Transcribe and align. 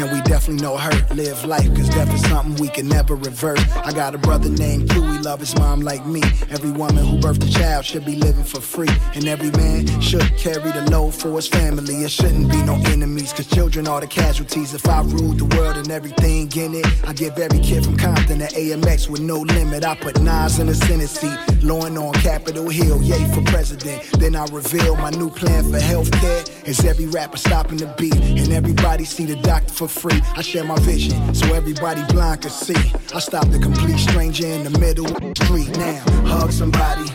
And 0.00 0.10
we 0.12 0.22
definitely 0.22 0.62
know 0.62 0.78
hurt. 0.78 1.14
Live 1.14 1.44
life, 1.44 1.68
cause 1.76 1.90
death 1.90 2.14
is 2.14 2.22
something 2.22 2.54
we 2.54 2.68
can 2.68 2.88
never 2.88 3.16
revert. 3.16 3.60
I 3.84 3.92
got 3.92 4.14
a 4.14 4.18
brother 4.18 4.48
named 4.48 4.88
Q, 4.88 5.02
he 5.02 5.18
love 5.18 5.40
his 5.40 5.54
mom 5.56 5.82
like 5.82 6.06
me. 6.06 6.22
Every 6.48 6.70
woman 6.70 7.04
who 7.04 7.18
birthed 7.18 7.46
a 7.46 7.50
child 7.52 7.84
should 7.84 8.06
be 8.06 8.16
living 8.16 8.44
for 8.44 8.62
free. 8.62 8.88
And 9.14 9.28
every 9.28 9.50
man 9.50 10.00
should 10.00 10.26
carry 10.38 10.72
the 10.72 10.88
load 10.90 11.14
for 11.14 11.36
his 11.36 11.48
family. 11.48 11.96
It 11.96 12.10
shouldn't 12.10 12.50
be 12.50 12.62
no 12.62 12.76
enemies, 12.86 13.34
cause 13.34 13.46
children 13.46 13.86
are 13.86 14.00
the 14.00 14.06
casualties. 14.06 14.72
If 14.72 14.88
I 14.88 15.02
ruled 15.02 15.38
the 15.38 15.44
world 15.54 15.76
and 15.76 15.90
everything 15.90 16.50
in 16.56 16.76
it, 16.76 16.86
I 17.06 17.12
give 17.12 17.38
every 17.38 17.60
kid 17.60 17.84
from 17.84 17.98
Compton 17.98 18.38
to 18.38 18.46
AMX 18.46 19.10
with 19.10 19.20
no 19.20 19.40
limit. 19.40 19.84
I 19.84 19.96
put 19.96 20.18
knives 20.22 20.60
in 20.60 20.68
the 20.68 20.74
Senate 20.76 21.10
seat, 21.10 21.38
lawing 21.62 21.98
on 21.98 22.14
Capitol 22.14 22.70
Hill, 22.70 23.02
yay 23.02 23.22
for 23.34 23.42
president. 23.52 24.02
Then 24.12 24.34
I 24.34 24.46
reveal 24.46 24.96
my 24.96 25.10
new 25.10 25.28
plan 25.28 25.64
for 25.64 25.78
healthcare. 25.78 26.66
Is 26.66 26.82
every 26.86 27.06
rapper 27.06 27.36
stopping 27.36 27.76
the 27.76 27.94
beat? 27.98 28.14
And 28.14 28.50
everybody 28.50 29.04
see 29.04 29.26
the 29.26 29.36
doctor 29.36 29.74
for 29.74 29.89
free. 29.90 30.20
I 30.36 30.42
share 30.42 30.64
my 30.64 30.78
vision 30.80 31.34
so 31.34 31.52
everybody 31.54 32.02
blind 32.12 32.42
can 32.42 32.50
see. 32.50 32.92
I 33.14 33.18
stop 33.18 33.48
the 33.48 33.58
complete 33.58 33.98
stranger 33.98 34.46
in 34.46 34.64
the 34.64 34.78
middle 34.78 35.06
of 35.06 35.20
the 35.20 35.44
street 35.44 35.76
now. 35.76 36.02
Hug 36.26 36.52
somebody, 36.52 37.10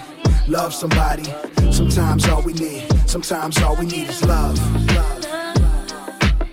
love 0.47 0.73
somebody. 0.73 1.23
Sometimes 1.71 2.27
all 2.27 2.41
we 2.43 2.53
need, 2.53 2.83
sometimes 3.07 3.61
all 3.61 3.75
we 3.75 3.85
need 3.85 4.09
is 4.09 4.23
love. 4.25 4.59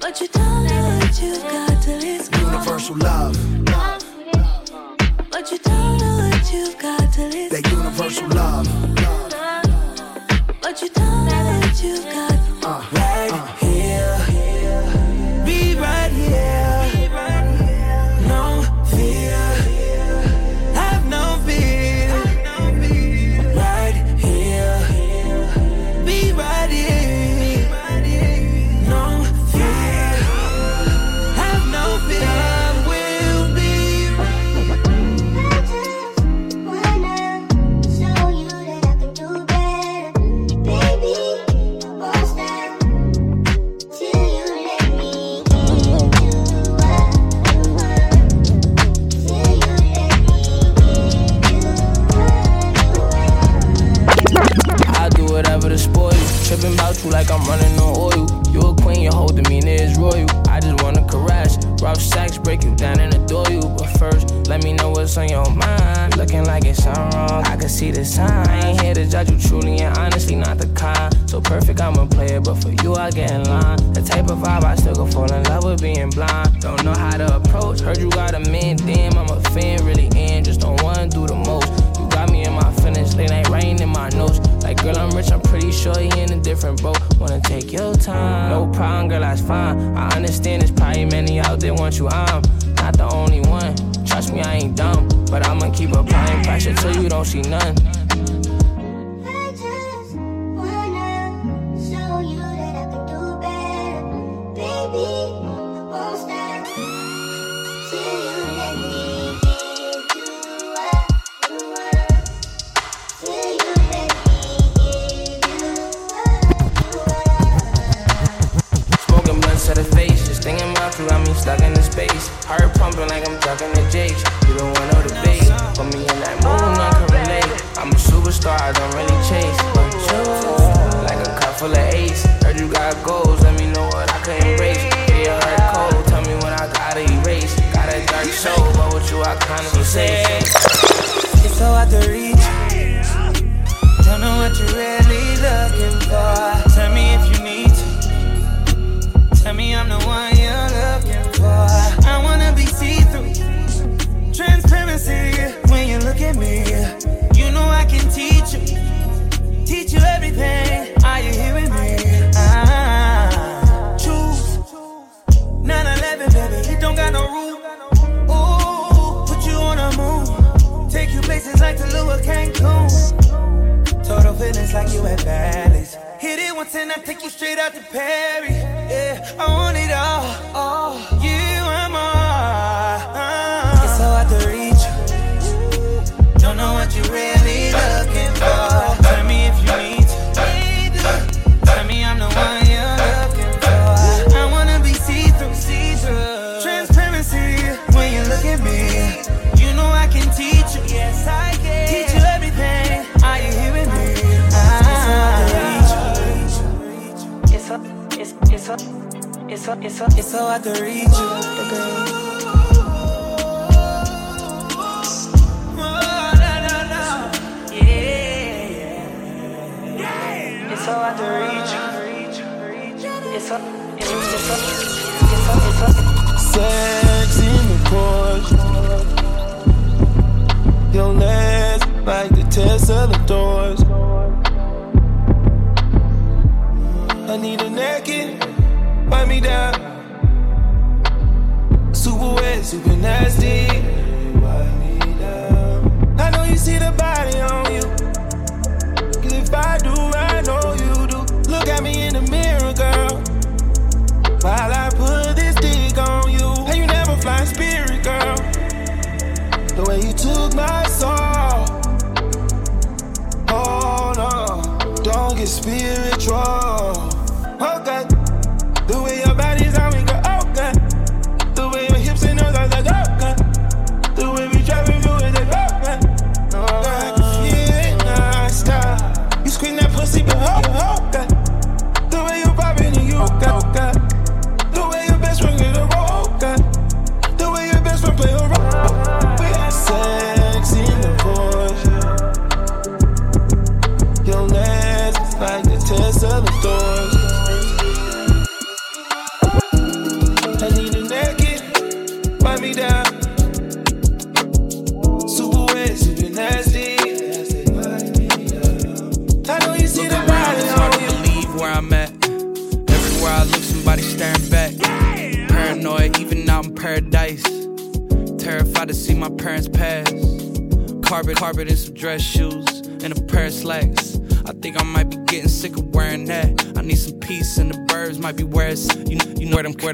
But 0.01 0.21
you 0.21 0.29
don't 0.29 0.67
know 0.67 0.99
what 0.99 1.23
you 1.23 1.37
got 1.43 1.83
till 1.83 2.03
it's 2.03 2.29
gone. 2.29 2.53
Universal 2.53 2.97
love. 2.97 3.37
But 5.31 5.51
you 5.51 5.59
don't 5.59 5.99
know 5.99 6.31
what 6.31 6.53
you've 6.53 6.79
got 6.79 7.13
till 7.13 7.31
it's 7.35 7.55
that 7.55 7.71
universal 7.71 8.29
love. 8.29 8.67
But 10.61 10.83
you 10.83 10.89
don't 10.91 11.25
know 11.27 11.61
what 11.61 11.83
you've 11.83 12.05
got. 12.05 12.32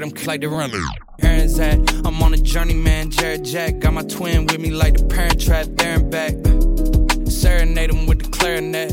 Them, 0.01 0.11
like 0.25 0.41
they 0.41 0.47
run. 0.47 0.71
Aaron's 1.21 1.59
at. 1.59 1.77
I'm 2.05 2.21
on 2.21 2.33
a 2.33 2.37
journey, 2.37 2.73
man. 2.73 3.11
Jared 3.11 3.43
Jack 3.43 3.79
got 3.79 3.93
my 3.93 4.03
twin 4.03 4.45
with 4.45 4.59
me 4.59 4.71
like 4.71 4.97
the 4.97 5.05
parent 5.05 5.41
trap 5.41 5.67
there 5.75 5.95
and 5.95 6.11
back. 6.11 6.33
Serenade 7.29 7.91
him 7.91 8.05
with 8.05 8.23
the 8.23 8.29
clarinet. 8.29 8.91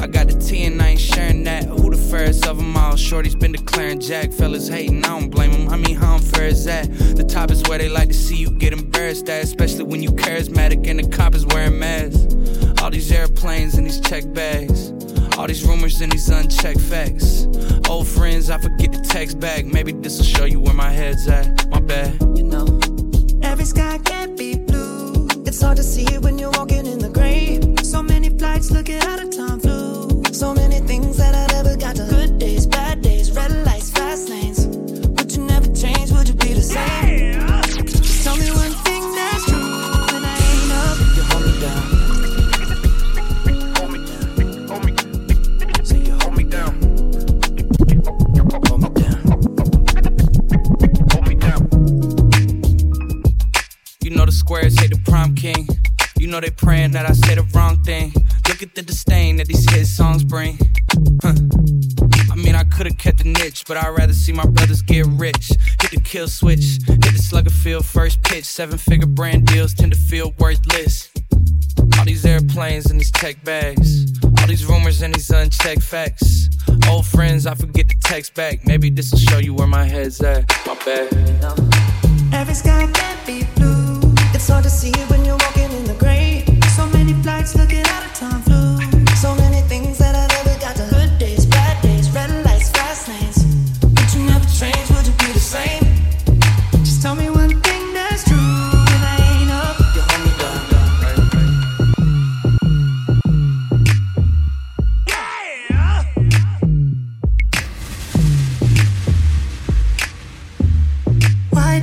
I 0.00 0.06
got 0.06 0.28
the 0.28 0.38
T 0.38 0.64
and 0.64 0.80
I 0.80 0.90
ain't 0.90 1.00
sharing 1.00 1.44
that. 1.44 1.64
Who 1.64 1.90
the 1.90 1.96
fairest 1.96 2.46
of 2.46 2.56
them 2.56 2.76
all? 2.76 2.96
Shorty's 2.96 3.34
been 3.34 3.52
declaring 3.52 4.00
Jack. 4.00 4.32
I 18.50 18.58
forget 18.58 18.92
to 18.92 19.00
text 19.00 19.38
back. 19.38 19.64
Maybe 19.64 19.92
this'll 19.92 20.24
show 20.24 20.44
you 20.44 20.58
where 20.60 20.74
my 20.74 20.90
head's 20.90 21.28
at. 21.28 21.68
My 21.70 21.80
bad. 21.80 22.20
you 22.36 22.42
know. 22.42 22.66
Every 23.42 23.64
sky 23.64 23.98
can't 23.98 24.36
be 24.36 24.56
blue. 24.58 25.28
It's 25.46 25.60
hard 25.62 25.76
to 25.76 25.84
see 25.84 26.04
it 26.14 26.20
when 26.22 26.38
you're 26.38 26.50
walking 26.52 26.86
in 26.86 26.98
the 26.98 27.10
gray. 27.10 27.60
So 27.82 28.02
many 28.02 28.28
flights 28.30 28.70
looking 28.72 29.00
out 29.02 29.22
of 29.22 29.30
time 29.36 29.60
flew. 29.60 30.24
So 30.32 30.52
many 30.52 30.80
things 30.80 31.16
that 31.18 31.34
I 31.34 31.46
never 31.54 31.76
got 31.76 31.94
to. 31.96 32.06
Good 32.10 32.38
days, 32.38 32.66
bad 32.66 33.02
days, 33.02 33.30
red 33.30 33.52
lights, 33.64 33.90
fast 33.90 34.28
lanes. 34.28 34.66
Would 34.66 35.32
you 35.32 35.42
never 35.44 35.72
change? 35.72 36.10
Would 36.10 36.28
you 36.28 36.34
be 36.34 36.54
the 36.54 36.62
same? 36.62 37.09
Know 56.40 56.46
they 56.46 56.54
praying 56.54 56.92
that 56.92 57.08
I 57.08 57.12
say 57.12 57.34
the 57.34 57.42
wrong 57.54 57.82
thing. 57.82 58.12
Look 58.48 58.62
at 58.62 58.74
the 58.74 58.82
disdain 58.82 59.36
that 59.36 59.46
these 59.46 59.68
hit 59.70 59.86
songs 59.86 60.24
bring. 60.24 60.58
Huh. 61.22 61.34
I 62.30 62.36
mean, 62.36 62.54
I 62.54 62.64
could've 62.64 62.96
kept 62.98 63.18
the 63.18 63.24
niche, 63.24 63.64
but 63.66 63.76
I'd 63.76 63.90
rather 63.90 64.12
see 64.12 64.32
my 64.32 64.46
brothers 64.46 64.82
get 64.82 65.06
rich. 65.06 65.50
Hit 65.80 65.90
the 65.90 66.00
kill 66.02 66.28
switch, 66.28 66.78
hit 66.86 67.00
the 67.02 67.18
slugger 67.18 67.50
field 67.50 67.84
first 67.84 68.22
pitch. 68.22 68.44
Seven 68.44 68.78
figure 68.78 69.06
brand 69.06 69.46
deals 69.46 69.74
tend 69.74 69.92
to 69.92 69.98
feel 69.98 70.32
worthless. 70.38 71.10
All 71.98 72.04
these 72.04 72.24
airplanes 72.24 72.90
and 72.90 73.00
these 73.00 73.10
tech 73.10 73.42
bags. 73.44 74.18
All 74.24 74.46
these 74.46 74.64
rumors 74.64 75.02
and 75.02 75.14
these 75.14 75.30
unchecked 75.30 75.82
facts. 75.82 76.48
Old 76.88 77.06
friends, 77.06 77.46
I 77.46 77.54
forget 77.54 77.88
to 77.88 77.98
text 77.98 78.34
back. 78.34 78.66
Maybe 78.66 78.90
this'll 78.90 79.18
show 79.18 79.38
you 79.38 79.54
where 79.54 79.66
my 79.66 79.84
head's 79.84 80.20
at. 80.22 80.48
My 80.66 80.74
bad. 80.84 81.12
Every 82.32 82.54
sky 82.54 82.88
can't 82.92 83.26
be 83.26 83.44
blue. 83.56 84.00
It's 84.32 84.48
hard 84.48 84.64
to 84.64 84.70
see 84.70 84.92
when 85.08 85.24
you're 85.24 85.36
walking 85.36 85.69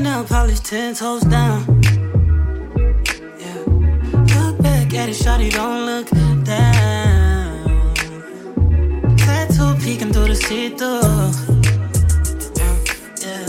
now, 0.07 0.23
polished 0.23 0.65
ten 0.65 0.93
toes 0.93 1.23
down. 1.23 1.59
Yeah. 3.43 3.61
Look 4.35 4.55
back 4.67 4.93
at 5.01 5.09
it, 5.13 5.17
shawty, 5.23 5.49
don't 5.51 5.81
look 5.89 6.07
down. 6.45 7.93
Tattoo 9.17 9.73
peeking 9.83 10.11
through 10.13 10.29
the 10.33 10.39
see-through. 10.45 11.25
Yeah, 12.59 12.75
yeah. 13.23 13.45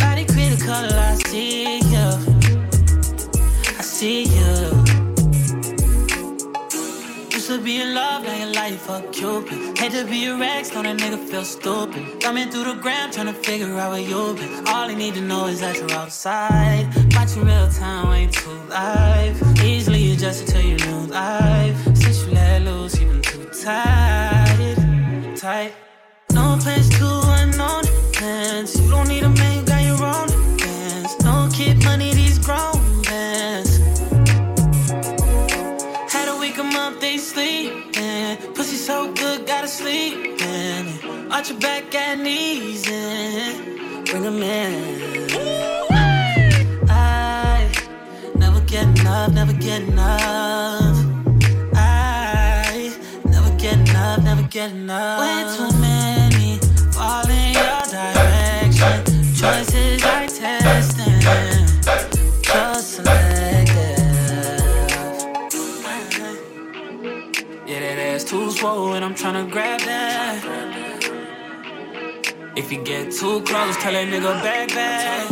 Body 0.00 0.24
a 0.54 0.56
color, 0.68 0.98
I 1.10 1.14
see 1.28 1.78
you. 1.94 2.08
I 3.80 3.82
see 3.96 4.22
you. 4.36 4.52
Used 7.34 7.48
to 7.50 7.56
be 7.66 7.80
in 7.80 7.94
love, 7.94 8.22
now 8.24 8.36
your 8.42 8.52
life 8.60 8.80
fuck 8.86 9.04
Cupid. 9.12 9.65
Hate 9.86 10.00
to 10.00 10.04
be 10.04 10.24
a 10.24 10.36
Rex, 10.36 10.74
know 10.74 10.82
that 10.82 10.96
nigga 10.96 11.16
feel 11.28 11.44
stupid. 11.44 12.20
Coming 12.20 12.50
through 12.50 12.64
the 12.64 12.74
gram, 12.74 13.12
trying 13.12 13.28
to 13.28 13.32
figure 13.32 13.72
out 13.78 13.92
where 13.92 14.00
you 14.00 14.34
been. 14.34 14.66
All 14.66 14.90
I 14.90 14.94
need 14.94 15.14
to 15.14 15.20
know 15.20 15.46
is 15.46 15.60
that 15.60 15.76
you're 15.76 15.92
outside. 15.92 16.92
Watching 17.14 17.44
real 17.44 17.70
time, 17.70 18.12
ain't 18.12 18.32
too 18.32 18.50
live. 18.68 19.40
Easily 19.62 20.10
adjusted 20.10 20.48
to 20.48 20.60
your 20.60 20.78
new 20.78 21.06
life. 21.06 21.76
Since 21.94 22.26
you 22.26 22.32
let 22.32 22.62
loose, 22.62 23.00
even 23.00 23.22
too 23.22 23.44
tight. 23.62 25.36
Tight. 25.36 25.85
Arch 41.30 41.50
your 41.50 41.58
back 41.58 41.94
and 41.94 42.22
knees 42.22 42.88
and 42.88 44.06
bring 44.06 44.22
them 44.22 44.42
in. 44.42 45.28
I 46.88 47.68
never 48.36 48.60
get 48.60 48.84
enough, 49.00 49.32
never 49.32 49.52
get 49.52 49.82
enough. 49.82 50.96
I 51.74 52.92
never 53.24 53.50
get 53.58 53.74
enough, 53.88 54.22
never 54.22 54.42
get 54.44 54.70
enough. 54.70 55.20
Way 55.20 55.44
too 55.56 55.78
many 55.80 56.58
fall 56.92 57.28
in 57.28 57.54
your 57.54 57.82
direction. 57.90 59.04
Choices 59.34 60.04
I 60.04 60.26
test 60.26 60.98
and 61.00 61.22
just 62.42 62.94
selective. 62.94 63.74
Yeah, 67.66 67.80
that 67.80 67.98
ass 67.98 68.24
too 68.24 68.50
swole, 68.52 68.92
and 68.94 69.04
I'm 69.04 69.14
trying 69.14 69.44
to 69.44 69.50
grab 69.52 69.80
that. 69.80 70.85
If 72.56 72.72
you 72.72 72.82
get 72.82 73.12
too 73.12 73.42
close, 73.42 73.76
tell 73.76 73.92
that 73.92 74.08
nigga 74.08 74.42
back 74.42 74.68
back. 74.68 75.28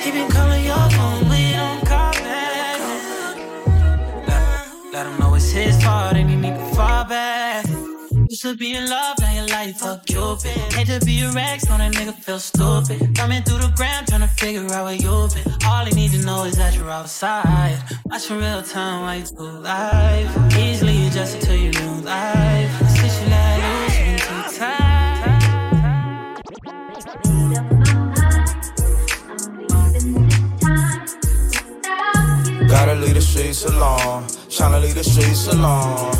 He 0.00 0.12
been 0.12 0.30
calling 0.30 0.64
your 0.64 0.88
phone, 0.90 1.24
you 1.24 1.56
don't 1.56 1.84
call 1.84 2.12
back. 2.12 2.78
Let, 4.28 4.92
let 4.92 5.06
him 5.08 5.18
know 5.18 5.34
it's 5.34 5.50
his 5.50 5.82
fault 5.82 6.14
and 6.14 6.30
he 6.30 6.36
need 6.36 6.54
to 6.54 6.74
fall 6.76 7.04
back. 7.06 7.66
Used 8.28 8.42
to 8.42 8.54
be 8.54 8.76
in 8.76 8.88
love, 8.88 9.16
now 9.20 9.34
your 9.34 9.48
life 9.48 9.78
fuck 9.78 10.06
Cupid. 10.06 10.56
Hate 10.74 10.86
to 10.86 11.04
be 11.04 11.22
a 11.22 11.32
rag, 11.32 11.58
so 11.58 11.76
that 11.76 11.92
nigga 11.92 12.14
feel 12.14 12.38
stupid. 12.38 13.16
Coming 13.16 13.42
through 13.42 13.58
the 13.58 13.72
ground, 13.74 14.06
trying 14.06 14.20
to 14.20 14.28
figure 14.28 14.64
out 14.72 14.84
where 14.84 14.94
you 14.94 15.28
been. 15.34 15.52
All 15.66 15.84
he 15.86 15.92
need 15.92 16.12
to 16.12 16.24
know 16.24 16.44
is 16.44 16.56
that 16.56 16.76
you're 16.76 16.88
outside. 16.88 17.82
Watching 18.04 18.38
real 18.38 18.62
time 18.62 19.02
while 19.02 19.18
you 19.18 19.58
life. 19.58 20.56
Easily 20.56 21.08
adjusted 21.08 21.42
to 21.42 21.58
your 21.58 21.72
new 21.72 22.02
life. 22.02 22.89
Gotta 32.70 32.94
leave 32.94 33.14
the 33.14 33.20
streets 33.20 33.64
alone. 33.64 34.22
Tryna 34.48 34.80
leave 34.80 34.94
the 34.94 35.02
streets 35.02 35.48
alone. 35.48 36.12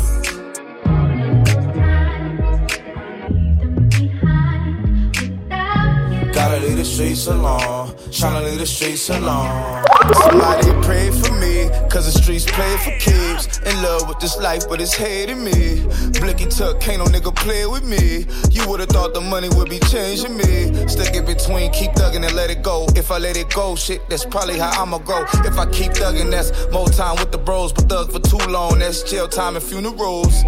Gotta 6.33 6.59
leave 6.59 6.77
the 6.77 6.83
streets 6.83 7.27
alone. 7.27 7.87
Tryna 8.11 8.43
leave 8.43 8.59
the 8.59 8.65
streets 8.65 9.09
alone. 9.09 9.90
Somebody 10.01 10.71
pray 10.81 11.11
for 11.11 11.31
me, 11.35 11.69
cause 11.89 12.11
the 12.11 12.11
streets 12.11 12.45
play 12.45 12.75
for 12.77 12.91
keeps. 12.99 13.59
In 13.59 13.81
love 13.83 14.07
with 14.07 14.19
this 14.19 14.35
life, 14.37 14.67
but 14.67 14.81
it's 14.81 14.93
hating 14.95 15.43
me. 15.43 15.85
Blicky 16.19 16.47
tuck, 16.47 16.79
can't 16.79 16.97
no 16.97 17.05
nigga 17.05 17.35
play 17.35 17.67
with 17.67 17.83
me. 17.83 18.25
You 18.49 18.67
would've 18.67 18.89
thought 18.89 19.13
the 19.13 19.21
money 19.21 19.49
would 19.49 19.69
be 19.69 19.77
changing 19.79 20.35
me. 20.35 20.87
Stick 20.87 21.15
it 21.15 21.25
between, 21.27 21.71
keep 21.71 21.91
thugging 21.91 22.25
and 22.25 22.35
let 22.35 22.49
it 22.49 22.63
go. 22.63 22.87
If 22.95 23.11
I 23.11 23.19
let 23.19 23.37
it 23.37 23.53
go, 23.53 23.75
shit, 23.75 24.01
that's 24.09 24.25
probably 24.25 24.57
how 24.57 24.81
I'ma 24.81 24.97
go. 24.97 25.23
If 25.45 25.59
I 25.59 25.69
keep 25.69 25.91
thugging, 25.91 26.31
that's 26.31 26.51
more 26.71 26.87
time 26.87 27.17
with 27.17 27.31
the 27.31 27.37
bros. 27.37 27.71
But 27.71 27.87
thug 27.87 28.11
for 28.11 28.19
too 28.19 28.43
long, 28.49 28.79
that's 28.79 29.03
jail 29.03 29.27
time 29.27 29.55
and 29.55 29.63
funerals. 29.63 30.43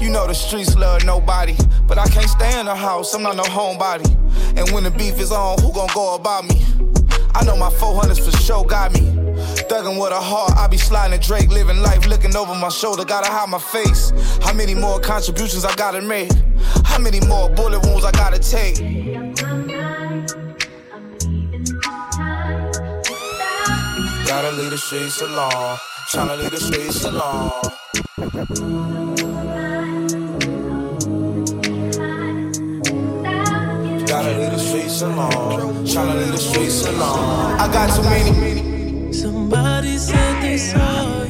You 0.00 0.10
know 0.10 0.26
the 0.26 0.34
streets 0.34 0.76
love 0.76 1.04
nobody, 1.04 1.56
but 1.86 1.96
I 1.96 2.06
can't 2.08 2.28
stay 2.28 2.60
in 2.60 2.66
the 2.66 2.74
house, 2.74 3.14
I'm 3.14 3.22
not 3.22 3.36
no 3.36 3.44
homebody. 3.44 4.10
And 4.58 4.70
when 4.72 4.84
the 4.84 4.90
beef 4.90 5.18
is 5.18 5.32
on, 5.32 5.58
who 5.60 5.72
gon' 5.72 5.88
go 5.94 6.14
about 6.14 6.44
me? 6.44 6.60
I 7.34 7.44
know 7.44 7.56
my 7.56 7.70
400s 7.70 8.24
for 8.24 8.36
sure 8.38 8.64
got 8.64 8.92
me. 8.92 9.00
Thuggin' 9.68 9.98
with 10.00 10.12
a 10.12 10.20
heart, 10.20 10.52
I 10.56 10.66
be 10.66 10.76
sliding 10.76 11.18
Drake, 11.20 11.48
living 11.48 11.80
life, 11.80 12.06
looking 12.06 12.36
over 12.36 12.54
my 12.54 12.68
shoulder, 12.68 13.04
gotta 13.04 13.30
hide 13.30 13.48
my 13.48 13.58
face. 13.58 14.12
How 14.42 14.52
many 14.52 14.74
more 14.74 15.00
contributions 15.00 15.64
I 15.64 15.74
gotta 15.74 16.02
make? 16.02 16.30
How 16.84 16.98
many 16.98 17.20
more 17.20 17.48
bullet 17.48 17.84
wounds 17.86 18.04
I 18.04 18.12
gotta 18.12 18.38
take? 18.38 18.76
Gotta 24.26 24.52
leave 24.52 24.70
the 24.70 24.78
streets 24.78 25.20
alone, 25.22 25.78
tryna 26.12 26.38
leave 26.38 26.50
the 26.50 26.60
streets 26.60 27.04
alone. 27.04 29.01
Streets 35.02 35.18
alone, 35.18 35.84
tryna 35.84 36.14
leave 36.20 36.32
the 36.32 36.38
streets 36.38 36.86
alone. 36.86 37.60
I 37.60 37.72
got 37.72 37.94
too 37.96 38.02
many. 38.02 39.12
Somebody 39.12 39.98
said 39.98 40.42
they 40.42 40.56
saw 40.56 41.21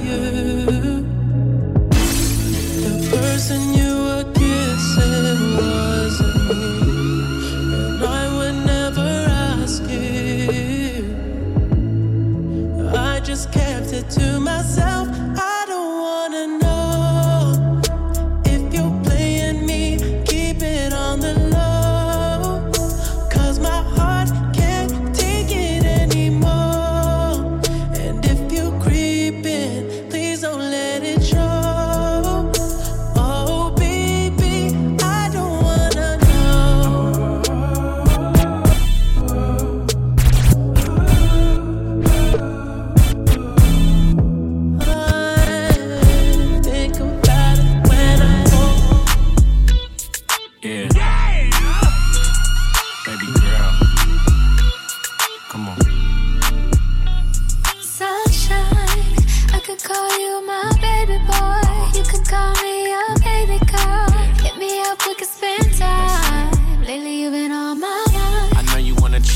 you 60.33 60.47
my 60.47 60.73
baby 60.81 61.19
boy. 61.31 61.99
You 61.99 62.05
can 62.11 62.23
call 62.25 62.53
me 62.62 62.91
your 62.95 63.12
baby 63.29 63.59
girl. 63.73 64.11
Hit 64.45 64.57
me 64.57 64.81
up, 64.89 64.99
we 65.07 65.15
could 65.15 65.29
spend 65.29 65.67
time. 65.77 66.51
Lately, 66.87 67.21
you've 67.21 67.33
been 67.33 67.53
on 67.53 67.62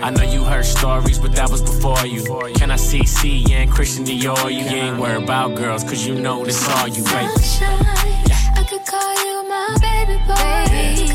I 0.00 0.10
know 0.10 0.22
you 0.22 0.44
heard 0.44 0.64
stories, 0.64 1.18
but 1.18 1.32
that 1.36 1.50
was 1.50 1.60
before 1.60 2.06
you. 2.06 2.24
Can 2.54 2.70
I 2.70 2.76
see 2.76 3.04
C 3.04 3.44
and 3.52 3.70
Christian 3.70 4.04
Dior? 4.04 4.52
You 4.52 4.64
ain't 4.64 4.98
worried 4.98 5.24
about 5.24 5.54
girls, 5.54 5.84
cause 5.84 6.06
you 6.06 6.14
know 6.14 6.44
this 6.44 6.66
all 6.68 6.88
you, 6.88 7.02
baby. 7.04 7.28
Sunshine, 7.42 7.86
I 8.56 8.64
could 8.68 8.84
call 8.86 9.14
you 9.24 9.48
my 9.48 9.76
baby 9.80 10.18
boy. 10.26 11.11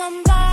somebody 0.00 0.49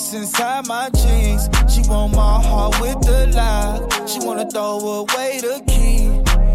what's 0.00 0.14
inside 0.14 0.66
my 0.66 0.88
jeans. 0.90 1.48
She 1.72 1.82
want 1.88 2.14
my 2.14 2.42
heart 2.42 2.80
with 2.80 3.00
the 3.02 3.30
lock. 3.34 4.08
She 4.08 4.18
wanna 4.20 4.48
throw 4.50 4.78
away 4.78 5.40
the 5.40 5.62
key. 5.66 6.08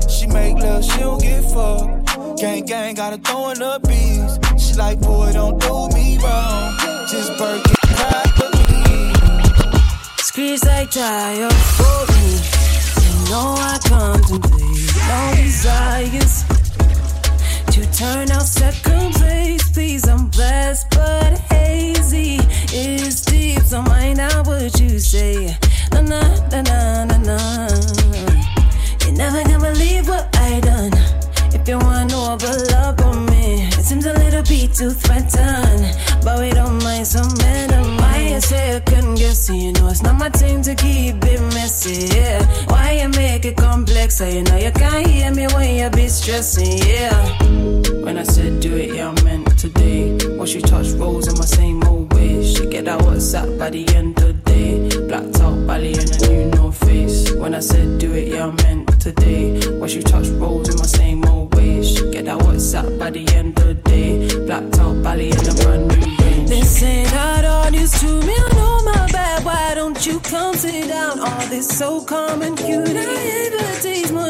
She 0.09 0.27
make 0.27 0.55
love, 0.57 0.83
she 0.83 0.99
don't 0.99 1.21
get 1.21 1.43
fucked. 1.43 2.39
Gang 2.39 2.65
gang, 2.65 2.95
gotta 2.95 3.17
throw 3.17 3.49
in 3.51 3.59
the 3.59 3.79
beats. 3.87 4.63
She 4.63 4.73
like, 4.75 4.99
boy, 4.99 5.31
don't 5.33 5.59
do 5.59 5.89
me 5.95 6.17
wrong. 6.17 6.73
Just 7.07 7.37
burn 7.37 7.61
it 7.63 7.75
me. 8.69 9.13
Squeeze 10.17 10.65
like 10.65 10.91
tire 10.91 11.49
for 11.77 11.99
me. 12.13 12.27
You 13.03 13.29
know 13.29 13.55
I 13.57 13.77
contemplate 13.83 14.95
no 15.07 15.33
desires 15.35 16.54
to 17.75 17.85
turn 17.91 18.31
out 18.31 18.43
second 18.43 19.13
place. 19.15 19.69
Please, 19.69 20.07
I'm 20.07 20.27
blessed 20.27 20.89
but 20.91 21.37
hazy. 21.51 22.39
It's 22.71 23.19
deep, 23.19 23.59
so 23.63 23.81
mind 23.81 24.21
out 24.21 24.47
what 24.47 24.79
you 24.79 24.97
say. 24.97 25.57
Na 25.91 25.99
na 25.99 26.21
na 26.51 26.61
na 26.61 27.03
na 27.03 27.17
na. 27.17 27.67
You 29.03 29.11
never 29.11 29.43
gonna 29.43 29.59
believe 29.59 30.07
what 30.07 30.33
I 30.37 30.61
done. 30.61 30.93
If 31.53 31.67
you 31.67 31.77
wanna 31.77 32.05
know 32.05 32.35
about 32.35 32.71
love 32.71 33.01
on 33.01 33.25
me, 33.25 33.67
it 33.67 33.83
seems 33.83 34.05
a 34.05 34.13
little 34.13 34.43
bit 34.43 34.73
too 34.73 34.91
threatened. 34.91 35.97
But 36.23 36.39
we 36.39 36.51
don't 36.51 36.81
mind 36.81 37.05
some 37.05 37.37
men 37.39 37.73
and 37.73 37.97
why 37.99 38.29
you 38.31 38.39
say 38.39 38.79
I 39.25 39.27
guess? 39.29 39.49
You 39.49 39.71
know 39.71 39.87
it's 39.87 40.03
not 40.03 40.19
my 40.19 40.29
time 40.29 40.61
to 40.61 40.75
keep 40.75 41.15
it 41.15 41.41
messy. 41.55 42.15
Yeah. 42.15 42.45
Why 42.67 42.99
you 43.01 43.09
make 43.09 43.43
it 43.45 43.57
complex? 43.57 44.17
So 44.17 44.27
you 44.27 44.43
know 44.43 44.55
you 44.55 44.71
can't 44.71 45.07
hear 45.07 45.33
me 45.33 45.47
when 45.47 45.75
you 45.77 45.89
be 45.89 46.07
stressing. 46.07 46.77
Yeah. 46.87 47.25
When 48.03 48.19
I 48.19 48.23
said 48.23 48.59
do 48.59 48.75
it, 48.75 48.93
yeah, 48.93 49.09
I 49.09 49.23
meant 49.23 49.57
today. 49.57 50.15
Once 50.37 50.53
you 50.53 50.61
touch 50.61 50.89
rolls 50.91 51.27
in 51.27 51.35
my 51.39 51.45
same 51.45 51.83
old 51.85 52.13
way, 52.13 52.45
she 52.45 52.69
get 52.69 52.85
that 52.85 52.99
WhatsApp 52.99 53.57
by 53.57 53.71
the 53.71 53.87
end 53.95 54.15
of 54.21 54.27
the 54.27 54.51
day. 54.51 55.07
Blacked 55.07 55.41
out 55.41 55.55
the 55.65 55.73
end 55.73 56.11
of 56.11 56.29
new 56.29 56.45
no 56.51 56.71
face. 56.71 57.31
When 57.31 57.55
I 57.55 57.61
said 57.61 57.97
do 57.97 58.13
it, 58.13 58.27
yeah, 58.27 58.45
I 58.45 58.51
meant 58.63 59.01
today. 59.01 59.79
Once 59.79 59.95
you 59.95 60.03
touch 60.03 60.27
rolls 60.37 60.69
in 60.69 60.77
my 60.77 60.85
same 60.85 61.25
old 61.25 61.55
way, 61.55 61.83
she 61.83 62.11
get 62.11 62.25
that 62.25 62.37
WhatsApp 62.41 62.99
by 62.99 63.09
the 63.09 63.27
end 63.33 63.57
of 63.57 63.65
the 63.65 63.73
day. 63.73 64.45
Blacked 64.45 64.77
out 64.77 65.01
the 65.01 65.31
end 65.31 65.47
of 65.47 65.55
brand 65.63 65.87
new 65.87 66.24
range. 66.49 66.83
ain't 66.83 67.09
that 67.09 67.45
all 67.45 67.71
this 67.71 67.99
to 67.99 68.07
me, 68.21 68.33
I 68.33 68.49
know 68.55 68.79
my 68.83 69.11
bad. 69.11 69.45
Why 69.45 69.75
don't 69.75 70.05
you 70.05 70.19
come 70.19 70.55
sit 70.55 70.87
down? 70.87 71.19
All 71.19 71.47
this 71.47 71.67
so 71.67 72.03
calm 72.03 72.41
and 72.41 72.57
cute. 72.57 72.87
I 72.87 73.25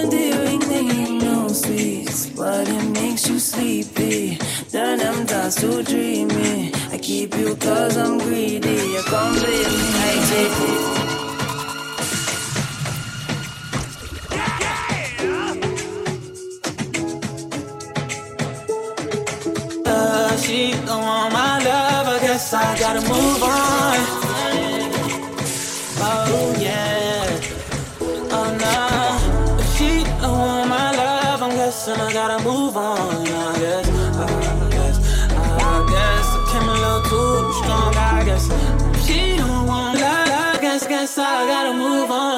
endearing 0.05 0.60
than 0.60 0.86
you 0.88 1.19
know, 1.19 1.48
sweets. 1.48 2.27
But 2.29 2.67
it 2.67 2.89
makes 2.91 3.27
you 3.29 3.39
sleepy. 3.39 4.38
Then 4.72 5.01
I'm 5.01 5.25
just 5.27 5.60
too 5.60 5.84
dreamy. 5.84 6.72
I 6.91 6.98
keep 6.98 7.36
you 7.36 7.55
cause 7.55 7.98
I'm 7.98 8.17
greedy. 8.19 8.75
You 8.93 9.03
come 9.05 9.34
me, 9.34 9.55
I 10.07 10.13
take 10.31 10.60
it. 10.69 10.95
Uh, 19.88 20.38
she 20.38 20.72
don't 20.86 21.01
want 21.01 21.34
my 21.34 21.39
I 21.39 21.45
guess 22.46 22.54
I 22.54 22.78
gotta 22.78 23.02
move 23.02 23.44
on. 23.44 23.98
Oh 25.98 26.56
yeah, 26.60 27.40
oh 28.38 28.50
no. 28.62 29.58
If 29.60 29.77
she 29.77 30.03
don't 30.22 30.38
want 30.38 30.70
my 30.70 30.92
love, 30.92 31.42
I'm 31.42 31.55
guessing 31.55 31.96
I 31.96 32.14
gotta 32.14 32.44
move 32.44 32.77
on. 32.77 33.27
I 33.27 33.60
guess, 33.60 33.90
I 33.90 34.70
guess, 34.70 34.98
I 35.31 35.86
guess 35.90 36.27
I 36.36 36.42
came 36.51 36.70
a 36.70 36.74
little 36.84 37.03
too 37.10 37.53
strong. 37.64 37.96
I 37.96 38.24
guess 38.25 38.46
if 38.51 39.05
she 39.05 39.38
don't 39.38 39.66
want 39.66 40.00
love, 40.00 40.29
I 40.29 40.60
guess, 40.62 40.86
guess 40.88 41.18
I 41.18 41.48
gotta 41.48 41.74
move 41.74 42.12
on. 42.12 42.34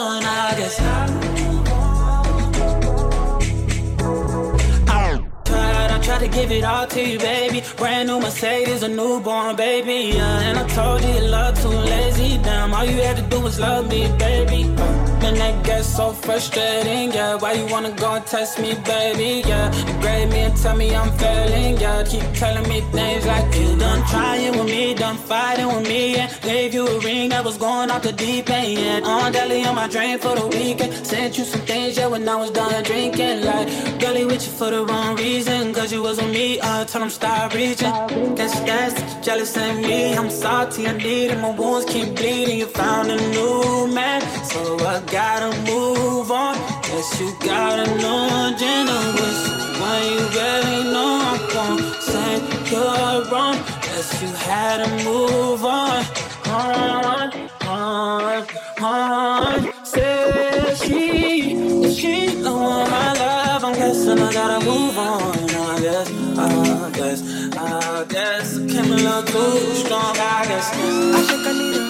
To 6.28 6.36
give 6.36 6.52
it 6.52 6.64
all 6.64 6.88
to 6.88 7.02
you, 7.02 7.20
baby. 7.20 7.64
Brand 7.76 8.08
new 8.10 8.20
Mercedes, 8.20 8.84
a 8.84 8.88
newborn 8.88 9.56
baby. 9.56 10.16
Yeah, 10.16 10.48
and 10.48 10.58
I 10.60 10.68
told 10.68 11.04
you 11.04 11.10
your 11.10 11.30
love 11.30 11.60
too 11.62 11.70
lazy. 11.70 12.38
Damn, 12.38 12.74
all 12.74 12.86
you 12.86 13.02
had 13.02 13.18
to 13.18 13.24
do 13.24 13.40
was 13.40 13.60
love 13.60 13.88
me, 13.90 14.08
baby. 14.18 14.64
Uh, 14.78 15.26
and 15.28 15.38
that 15.38 15.64
gets 15.66 15.88
so 15.96 16.12
frustrating, 16.12 17.12
yeah. 17.12 17.36
Why 17.36 17.54
you 17.54 17.66
wanna 17.68 17.92
go 17.92 18.16
and 18.16 18.26
test 18.26 18.60
me, 18.60 18.76
baby? 18.86 19.44
Yeah, 19.48 19.74
you 19.74 19.94
grade 20.02 20.30
me 20.30 20.40
and 20.40 20.58
tell 20.58 20.76
me 20.76 20.96
I'm 20.96 21.12
failing, 21.18 21.78
yeah. 21.78 22.04
Keep 22.04 22.34
telling 22.34 22.68
me 22.70 22.82
things 22.92 23.26
like 23.26 23.56
you 23.56 23.78
done 23.78 24.02
trying 24.08 24.58
with 24.58 24.66
me, 24.66 24.94
done 24.94 25.18
fighting 25.18 25.68
with 25.68 25.88
me, 25.88 26.18
and 26.18 26.27
gave 26.48 26.74
you 26.74 26.88
a 26.88 27.00
ring 27.02 27.28
that 27.28 27.44
was 27.44 27.58
going 27.58 27.92
off 27.92 28.04
the 28.04 28.14
deep 28.14 28.50
end. 28.50 28.80
Yeah. 28.80 29.14
On 29.14 29.32
daily 29.34 29.66
on 29.66 29.76
my 29.76 29.88
drain 29.90 30.18
for 30.18 30.34
the 30.34 30.48
weekend. 30.48 30.94
Sent 31.06 31.38
you 31.38 31.44
some 31.44 31.60
things, 31.62 31.98
yeah, 31.98 32.08
when 32.08 32.28
I 32.28 32.36
was 32.38 32.52
done 32.52 32.84
drinking. 32.84 33.44
Like, 33.44 33.68
girlie 34.00 34.24
with 34.24 34.44
you 34.48 34.54
for 34.60 34.70
the 34.72 34.86
wrong 34.86 35.18
reason, 35.18 35.74
cause 35.74 35.92
you 35.92 36.02
was 36.02 36.18
with 36.22 36.32
me. 36.32 36.60
I 36.62 36.86
told 36.86 37.04
him 37.04 37.10
stop 37.10 37.54
reaching. 37.54 37.92
Guess 38.38 38.54
that's 38.62 38.94
that 38.94 39.24
jealous 39.26 39.58
of 39.58 39.76
me. 39.88 40.16
I'm 40.16 40.30
salty, 40.30 40.88
I 40.88 40.94
need 40.96 41.32
it. 41.32 41.40
My 41.42 41.52
wounds 41.52 41.86
keep 41.92 42.16
bleeding. 42.16 42.60
You 42.60 42.68
found 42.68 43.12
a 43.12 43.18
new 43.36 43.88
man, 43.94 44.22
so 44.52 44.62
I 44.94 45.02
gotta 45.18 45.52
move 45.70 46.32
on. 46.32 46.56
Guess 46.88 47.20
you 47.20 47.30
got 47.42 47.76
a 47.86 47.88
new 48.04 48.24
agenda 48.48 48.98
with 49.18 49.40
when 49.82 50.02
you 50.14 50.24
really 50.40 50.82
know 50.94 51.12
I 51.32 51.36
won't 51.56 51.84
say 52.10 52.32
you're 52.72 53.20
wrong. 53.32 53.58
Guess 53.86 54.22
you 54.22 54.30
had 54.48 54.78
to 54.84 54.90
move 55.04 55.66
on. 55.66 56.27
On, 56.58 57.32
on, 57.68 58.48
on. 58.82 59.86
Say 59.86 60.76
she, 60.82 61.94
she 61.94 62.42
don't 62.42 62.62
want 62.62 62.90
my 62.90 63.14
love. 63.14 63.64
I'm 63.64 63.76
guessing 63.76 64.18
I 64.18 64.34
gotta 64.34 64.66
move 64.66 64.98
on. 64.98 65.36
I 65.38 65.80
guess, 65.80 66.10
I 66.40 66.92
guess, 66.96 67.22
I 67.56 68.06
guess 68.10 68.58
I 68.58 68.68
came 68.68 68.92
a 68.92 68.96
little 68.96 69.24
too 69.24 69.76
strong. 69.76 70.16
I 70.18 70.46
guess. 70.48 70.72
I 70.74 71.22
think 71.28 71.46
I 71.46 71.54
need 71.54 71.76
a, 71.76 71.84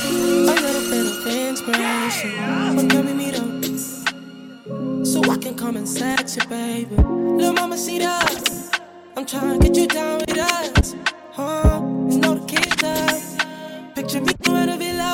a 0.00 0.54
little 0.62 0.84
bit 0.90 1.06
of 1.06 1.26
inspiration. 1.26 2.32
But 2.76 2.88
can 2.90 3.04
we 3.06 3.12
meet 3.12 3.38
up? 3.38 5.06
So 5.06 5.20
I 5.30 5.36
can 5.36 5.54
come 5.56 5.76
and 5.76 5.86
sex 5.86 6.36
you, 6.36 6.46
baby. 6.48 6.96
Little 6.96 7.52
mama, 7.52 7.76
see 7.76 7.98
that? 7.98 8.80
I'm 9.14 9.26
trying 9.26 9.60
to 9.60 9.68
get 9.68 9.76
you 9.76 9.88
down 9.88 10.20
with 10.20 10.38
us. 10.38 10.94
Huh? 11.32 11.71
Picture 14.02 14.20
me 14.20 14.32
in 14.48 14.68
a 14.68 14.76
villa. 14.76 15.08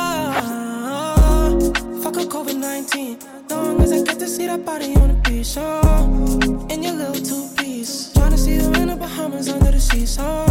Fuck 2.03 2.17
a 2.17 2.25
COVID 2.25 2.57
19. 2.57 3.19
Long 3.51 3.83
as 3.83 3.93
I 3.93 4.03
get 4.03 4.19
to 4.19 4.27
see 4.27 4.47
that 4.47 4.65
body 4.65 4.97
on 4.97 5.09
the 5.09 5.15
beach. 5.29 5.59
Uh, 5.59 6.73
in 6.73 6.83
your 6.83 6.95
little 6.95 7.23
two 7.23 7.51
piece. 7.59 8.15
Trying 8.15 8.31
to 8.31 8.39
see 8.39 8.55
you 8.55 8.73
in 8.81 8.89
the 8.89 8.97
Bahamas 8.97 9.51
under 9.51 9.73
the 9.73 9.79
sea. 9.79 10.07
So 10.07 10.48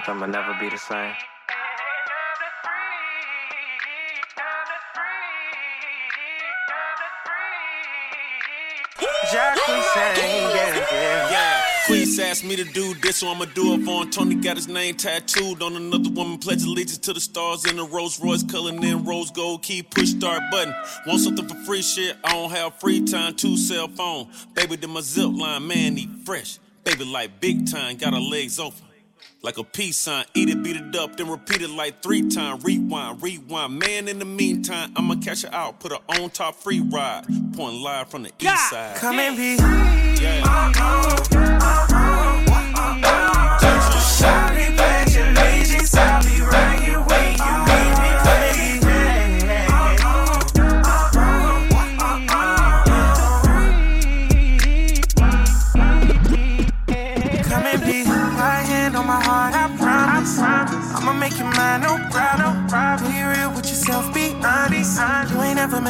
anthem 0.00 0.20
will 0.20 0.28
never 0.28 0.54
be 0.58 0.68
the 0.70 0.78
same. 0.78 1.12
Jack, 9.30 9.54
we 9.68 9.74
yeah, 9.74 10.16
yeah. 10.16 11.30
Yeah, 11.30 11.62
Queens 11.86 12.18
asked 12.18 12.44
me 12.44 12.56
to 12.56 12.64
do 12.64 12.94
this, 12.94 13.18
so 13.18 13.28
I'ma 13.28 13.44
do 13.44 13.74
it 13.74 13.84
for. 13.84 14.04
Tony 14.06 14.34
got 14.34 14.56
his 14.56 14.66
name 14.66 14.96
tattooed 14.96 15.62
on 15.62 15.76
another 15.76 16.10
woman. 16.10 16.38
Pledge 16.38 16.64
allegiance 16.64 16.98
to 16.98 17.12
the 17.12 17.20
stars 17.20 17.70
in 17.70 17.78
a 17.78 17.84
Rolls 17.84 18.18
Royce, 18.20 18.42
coloring 18.42 18.82
in 18.82 19.04
rose 19.04 19.30
gold. 19.30 19.62
Key 19.62 19.82
push 19.82 20.10
start 20.10 20.42
button. 20.50 20.74
Want 21.06 21.20
something 21.20 21.46
for 21.46 21.54
free 21.64 21.82
shit? 21.82 22.16
I 22.24 22.32
don't 22.32 22.50
have 22.50 22.80
free 22.80 23.04
time. 23.04 23.34
Two 23.34 23.56
cell 23.56 23.86
phone. 23.86 24.30
Baby, 24.54 24.76
then 24.76 24.90
my 24.90 25.00
zip 25.00 25.30
line, 25.30 25.66
man, 25.66 25.94
need 25.94 26.10
fresh. 26.24 26.58
Baby, 26.82 27.04
like 27.04 27.38
big 27.40 27.70
time, 27.70 27.98
got 27.98 28.14
her 28.14 28.20
legs 28.20 28.58
open. 28.58 28.89
Like 29.42 29.56
a 29.56 29.64
peace 29.64 29.96
sign, 29.96 30.26
eat 30.34 30.50
it, 30.50 30.62
beat 30.62 30.76
it 30.76 30.94
up, 30.96 31.16
then 31.16 31.30
repeat 31.30 31.62
it 31.62 31.70
like 31.70 32.02
three 32.02 32.28
times. 32.28 32.62
Rewind, 32.62 33.22
rewind. 33.22 33.78
Man, 33.78 34.06
in 34.06 34.18
the 34.18 34.26
meantime, 34.26 34.92
I'ma 34.96 35.14
catch 35.14 35.42
her 35.42 35.54
out, 35.54 35.80
put 35.80 35.92
her 35.92 35.98
on 36.20 36.28
top 36.28 36.56
free 36.56 36.80
ride. 36.80 37.24
Point 37.54 37.76
live 37.76 38.10
from 38.10 38.24
the 38.24 38.32
east 38.38 38.70
side. 38.70 38.96
Come 38.96 39.18
and 39.18 39.36
be. 39.38 39.56
Yeah. 40.22 41.49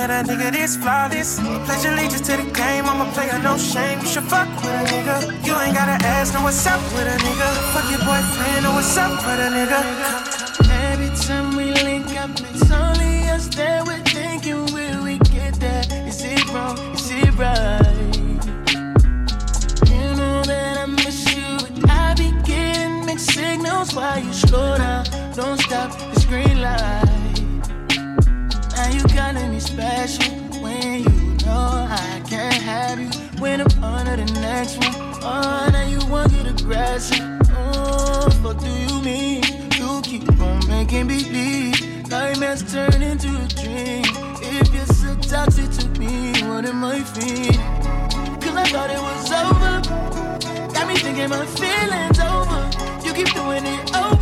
Met 0.00 0.08
a 0.08 0.32
nigga 0.32 0.50
this 0.50 0.76
flawless. 0.78 1.38
Pledge 1.66 1.84
allegiance 1.84 2.22
to 2.22 2.34
the 2.34 2.50
game, 2.52 2.86
I'm 2.86 3.06
a 3.06 3.12
player, 3.12 3.38
no 3.42 3.58
shame. 3.58 4.00
You 4.00 4.06
should 4.06 4.24
fuck 4.24 4.48
with 4.62 4.72
a 4.72 4.84
nigga. 4.88 5.16
You 5.44 5.52
ain't 5.60 5.74
gotta 5.74 6.02
ask, 6.06 6.32
know 6.32 6.42
what's 6.42 6.66
up 6.66 6.80
with 6.94 7.06
a 7.06 7.18
nigga. 7.20 7.48
Fuck 7.74 7.90
your 7.90 8.00
boyfriend, 8.08 8.64
know 8.64 8.72
what's 8.72 8.96
up 8.96 9.12
with 9.26 9.46
a 9.46 9.50
nigga. 9.56 9.80
Every 10.88 11.10
time 11.26 11.54
we 11.54 11.64
link 11.84 12.18
up, 12.18 12.30
it's 12.48 12.72
only 12.72 13.28
us 13.28 13.48
that 13.56 13.86
we're 13.86 14.02
thinking. 14.04 14.64
Will 14.72 15.04
we 15.04 15.18
get 15.18 15.60
there? 15.60 15.84
Is 16.08 16.24
it 16.24 16.48
wrong? 16.48 16.78
Is 16.94 17.10
it 17.10 17.36
right? 17.36 17.84
You 19.92 20.16
know 20.16 20.42
that 20.44 20.78
I 20.78 20.86
miss 20.86 21.20
you, 21.36 21.58
I 21.90 22.14
be 22.16 22.32
getting 22.50 23.04
mixed 23.04 23.34
signals 23.34 23.94
while 23.94 24.18
you 24.18 24.32
slow 24.32 24.78
down. 24.78 25.04
Don't 25.34 25.60
stop, 25.60 25.92
it's 26.14 26.24
green 26.24 26.62
light. 26.62 27.10
You 28.92 29.03
calling 29.16 29.50
me 29.50 29.61
special 29.61 30.33
when 30.62 31.03
you 31.05 31.37
know 31.46 31.87
I 31.88 32.22
can't 32.29 32.62
have 32.62 33.00
you. 33.00 33.09
When 33.40 33.61
I'm 33.61 33.85
under 33.85 34.16
the 34.16 34.40
next 34.40 34.79
one, 34.79 34.94
oh, 35.22 35.68
now 35.72 35.87
you 35.87 35.98
want 36.09 36.31
to 36.31 36.37
get 36.37 36.61
aggressive. 36.61 37.18
Mm, 37.18 37.50
oh, 37.57 38.31
what 38.42 38.59
do 38.61 38.68
you 38.68 39.03
mean? 39.03 39.42
You 39.79 40.00
keep 40.03 40.29
on 40.40 40.66
making 40.68 41.07
me 41.07 41.22
believe 41.22 42.09
nightmares 42.11 42.62
turn 42.72 43.00
into 43.03 43.29
a 43.29 43.48
dream. 43.62 44.05
If 44.42 44.74
you're 44.74 44.87
so 44.87 45.14
toxic 45.16 45.70
to 45.79 46.00
me, 46.00 46.33
what 46.42 46.66
am 46.66 46.85
I 46.85 47.00
feeling? 47.00 47.57
Cause 48.40 48.57
I 48.57 48.64
thought 48.72 48.90
it 48.90 49.03
was 49.09 49.33
over. 49.42 50.72
Got 50.74 50.88
me 50.88 50.96
thinking 50.96 51.31
my 51.31 51.46
feelings 51.46 52.18
over. 52.18 52.61
You 53.07 53.14
keep 53.14 53.33
doing 53.33 53.64
it 53.64 53.96
over. 53.96 54.19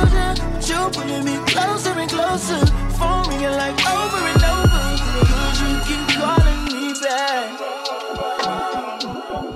Closer. 0.00 0.34
But 0.52 0.68
you 0.68 0.80
pulling 0.92 1.24
me 1.24 1.36
closer 1.46 1.90
and 1.90 2.10
closer. 2.10 2.66
Phone 2.98 3.28
ringing 3.28 3.56
like 3.62 3.78
over 3.86 4.20
and 4.32 4.42
over. 4.54 4.82
Cause 5.30 5.60
you 5.62 5.72
keep 5.88 6.06
calling 6.18 6.60
me 6.66 6.94
back. 7.00 7.60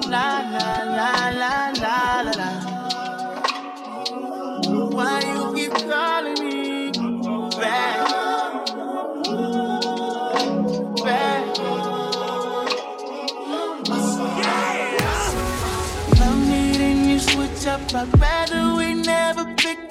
La 0.08 0.28
la 0.54 0.68
la 0.98 1.12
la 1.40 1.54
la 1.82 2.20
la 2.26 2.32
la. 2.40 2.50
Why 4.96 5.20
you 5.20 5.42
keep 5.54 5.74
calling 5.90 6.38
me 6.40 6.90
back? 7.60 7.96
Back. 11.04 11.44
I'm 16.20 16.38
needing 16.48 16.98
you 17.10 17.18
switch 17.18 17.66
up. 17.66 17.80
I'd 17.94 18.20
rather 18.20 18.63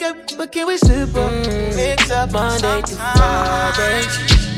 pick 0.03 0.31
up, 0.31 0.37
but 0.37 0.51
can 0.51 0.67
we 0.67 0.77
slip 0.77 1.15
up? 1.15 1.31
Mix 1.75 2.11
up 2.11 2.31
Monday 2.31 2.81
to 2.81 2.95
Friday. 2.95 4.05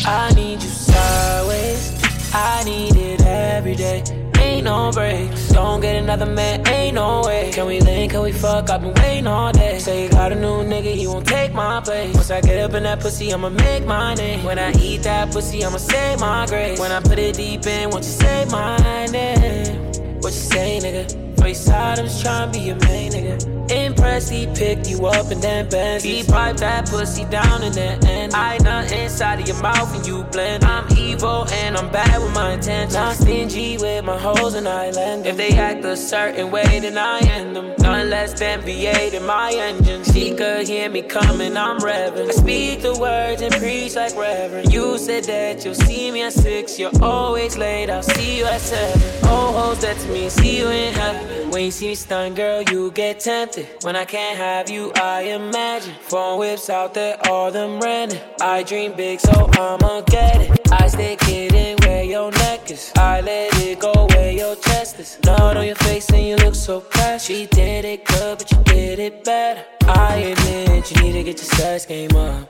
I 0.05 0.31
need 0.35 0.61
you 0.61 0.69
sideways. 0.69 1.93
I 2.33 2.63
need 2.63 2.95
it 2.95 3.21
every 3.21 3.75
day. 3.75 4.03
Ain't 4.39 4.65
no 4.65 4.91
breaks. 4.91 5.49
Don't 5.49 5.81
get 5.81 5.95
another 5.95 6.25
man, 6.25 6.67
ain't 6.67 6.95
no 6.95 7.21
way. 7.25 7.51
Can 7.51 7.65
we 7.65 7.79
link? 7.79 8.11
Can 8.11 8.21
we 8.21 8.31
fuck? 8.31 8.69
I've 8.69 8.81
been 8.81 8.93
waiting 8.93 9.27
all 9.27 9.51
day. 9.51 9.79
Say 9.79 10.03
you 10.03 10.09
got 10.09 10.31
a 10.31 10.35
new 10.35 10.63
nigga, 10.63 10.93
he 10.93 11.07
won't 11.07 11.27
take 11.27 11.53
my 11.53 11.81
place. 11.81 12.13
Once 12.13 12.31
I 12.31 12.41
get 12.41 12.59
up 12.59 12.73
in 12.73 12.83
that 12.83 12.99
pussy, 12.99 13.33
I'ma 13.33 13.49
make 13.49 13.85
my 13.85 14.13
name. 14.15 14.43
When 14.43 14.59
I 14.59 14.71
eat 14.73 15.03
that 15.03 15.31
pussy, 15.31 15.63
I'ma 15.63 15.77
say 15.77 16.15
my 16.19 16.45
grace. 16.47 16.79
When 16.79 16.91
I 16.91 16.99
put 16.99 17.17
it 17.17 17.35
deep 17.35 17.65
in, 17.65 17.89
won't 17.89 18.03
you 18.03 18.11
say 18.11 18.45
my 18.45 19.05
name? 19.07 19.91
What 20.21 20.33
you 20.33 20.39
say, 20.39 20.79
nigga? 20.81 21.25
Face 21.45 21.69
I'm 21.69 21.97
just 21.97 22.25
tryna 22.25 22.53
be 22.53 22.59
your 22.59 22.75
main 22.87 23.11
nigga. 23.11 23.55
Impressed, 23.69 24.31
he 24.31 24.47
picked 24.47 24.74
you 24.95 25.05
up 25.05 25.31
and 25.31 25.41
then 25.41 25.69
bent. 25.69 26.03
He 26.03 26.23
piped 26.23 26.59
that 26.59 26.89
pussy 26.89 27.25
down 27.25 27.63
in 27.63 27.73
then 27.73 28.03
end. 28.05 28.24
I 28.33 28.57
nut 28.59 28.91
inside 28.91 29.41
of 29.41 29.47
your 29.47 29.61
mouth 29.61 29.93
and 29.95 30.05
you 30.05 30.23
blend. 30.25 30.63
I'm 30.63 30.85
evil 30.97 31.47
and 31.49 31.77
I'm 31.77 31.91
bad 31.91 32.21
with 32.21 32.33
my 32.33 32.53
intentions. 32.53 32.93
Not 32.93 33.15
stingy 33.15 33.77
with 33.77 34.03
my 34.03 34.17
hoes 34.17 34.53
and 34.53 34.67
I 34.67 34.91
lend. 34.91 35.25
If 35.25 35.37
they 35.37 35.49
act 35.49 35.83
a 35.85 35.95
certain 35.95 36.51
way, 36.51 36.79
then 36.79 36.97
I 36.97 37.19
end 37.19 37.55
them. 37.55 37.73
None 37.79 38.09
less 38.09 38.33
than 38.39 38.61
V8 38.61 39.13
in 39.13 39.25
my 39.25 39.51
engine. 39.51 40.03
She 40.03 40.35
could 40.35 40.67
hear 40.67 40.89
me 40.89 41.01
coming, 41.01 41.55
I'm 41.57 41.79
revving. 41.79 42.29
I 42.29 42.31
speak 42.31 42.81
the 42.81 42.97
words 42.97 43.41
and 43.41 43.53
preach 43.55 43.95
like 43.95 44.15
Reverend. 44.15 44.73
You 44.73 44.97
said 44.97 45.25
that 45.25 45.63
you'll 45.63 45.75
see 45.75 46.11
me 46.11 46.23
at 46.23 46.33
six. 46.33 46.79
You're 46.79 46.91
always 47.01 47.57
late, 47.57 47.89
I'll 47.89 48.03
see 48.03 48.39
you 48.39 48.45
at 48.45 48.61
seven. 48.61 49.01
Oh, 49.23 49.51
hoes 49.51 49.81
that's 49.81 50.05
me, 50.07 50.29
see 50.29 50.57
you 50.59 50.67
in 50.67 50.93
heaven. 50.93 51.51
When 51.51 51.65
you 51.65 51.71
see 51.71 51.89
me 51.89 51.95
stun, 51.95 52.33
girl, 52.33 52.61
you 52.63 52.91
get 52.91 53.19
tempted. 53.19 53.67
When 53.83 53.95
I 53.95 54.05
can't 54.05 54.37
have 54.37 54.69
you, 54.69 54.91
I 54.95 55.21
imagine. 55.21 55.95
Phone 56.01 56.39
whips 56.39 56.69
out 56.69 56.93
there, 56.93 57.17
all 57.29 57.51
them 57.51 57.79
renting. 57.79 58.19
I 58.41 58.63
dream 58.63 58.93
big, 58.93 59.19
so 59.19 59.49
I'ma 59.53 60.01
get 60.01 60.41
it. 60.41 60.71
I 60.71 60.87
stick 60.87 61.19
it 61.27 61.53
in 61.53 61.77
where 61.83 62.03
your 62.03 62.31
neck 62.31 62.69
is. 62.71 62.91
I 62.95 63.21
let 63.21 63.55
it 63.61 63.79
go 63.79 64.07
where 64.11 64.31
your 64.31 64.55
chest 64.55 64.99
is. 64.99 65.17
Nod 65.25 65.57
on 65.57 65.65
your 65.65 65.75
face 65.75 66.09
and 66.09 66.25
you 66.27 66.35
look 66.37 66.55
so 66.55 66.79
fresh. 66.79 67.25
She 67.25 67.45
did 67.47 67.85
it 67.85 68.05
good, 68.05 68.37
but 68.37 68.51
you 68.51 68.63
did 68.63 68.99
it 68.99 69.23
better. 69.23 69.63
I 69.87 70.17
admit 70.17 70.91
you 70.91 71.01
need 71.01 71.13
to 71.13 71.23
get 71.23 71.37
your 71.37 71.51
sex 71.57 71.85
game 71.85 72.15
up. 72.15 72.49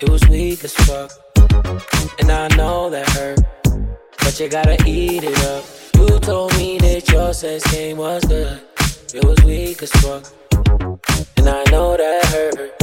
It 0.00 0.08
was 0.08 0.26
weak 0.28 0.64
as 0.64 0.74
fuck. 0.86 1.12
And 2.20 2.30
I 2.30 2.48
know 2.56 2.90
that 2.90 3.08
hurt. 3.10 3.40
But 4.18 4.38
you 4.40 4.48
gotta 4.48 4.76
eat 4.86 5.24
it 5.24 5.38
up. 5.44 5.64
You 5.94 6.18
told 6.18 6.56
me 6.56 6.78
that 6.78 7.08
your 7.10 7.32
sex 7.32 7.70
game 7.72 7.98
was 7.98 8.24
good. 8.24 8.60
It 9.14 9.24
was 9.24 9.38
weak 9.44 9.82
as 9.82 9.92
fuck. 10.02 10.24
And 11.36 11.48
I 11.48 11.64
know 11.70 11.96
that 11.96 12.24
hurt. 12.26 12.82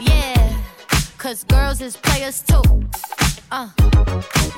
Yeah, 0.00 0.56
cause 1.18 1.44
girls 1.44 1.80
is 1.80 1.96
players 1.96 2.42
too. 2.42 2.62
Uh, 3.50 3.68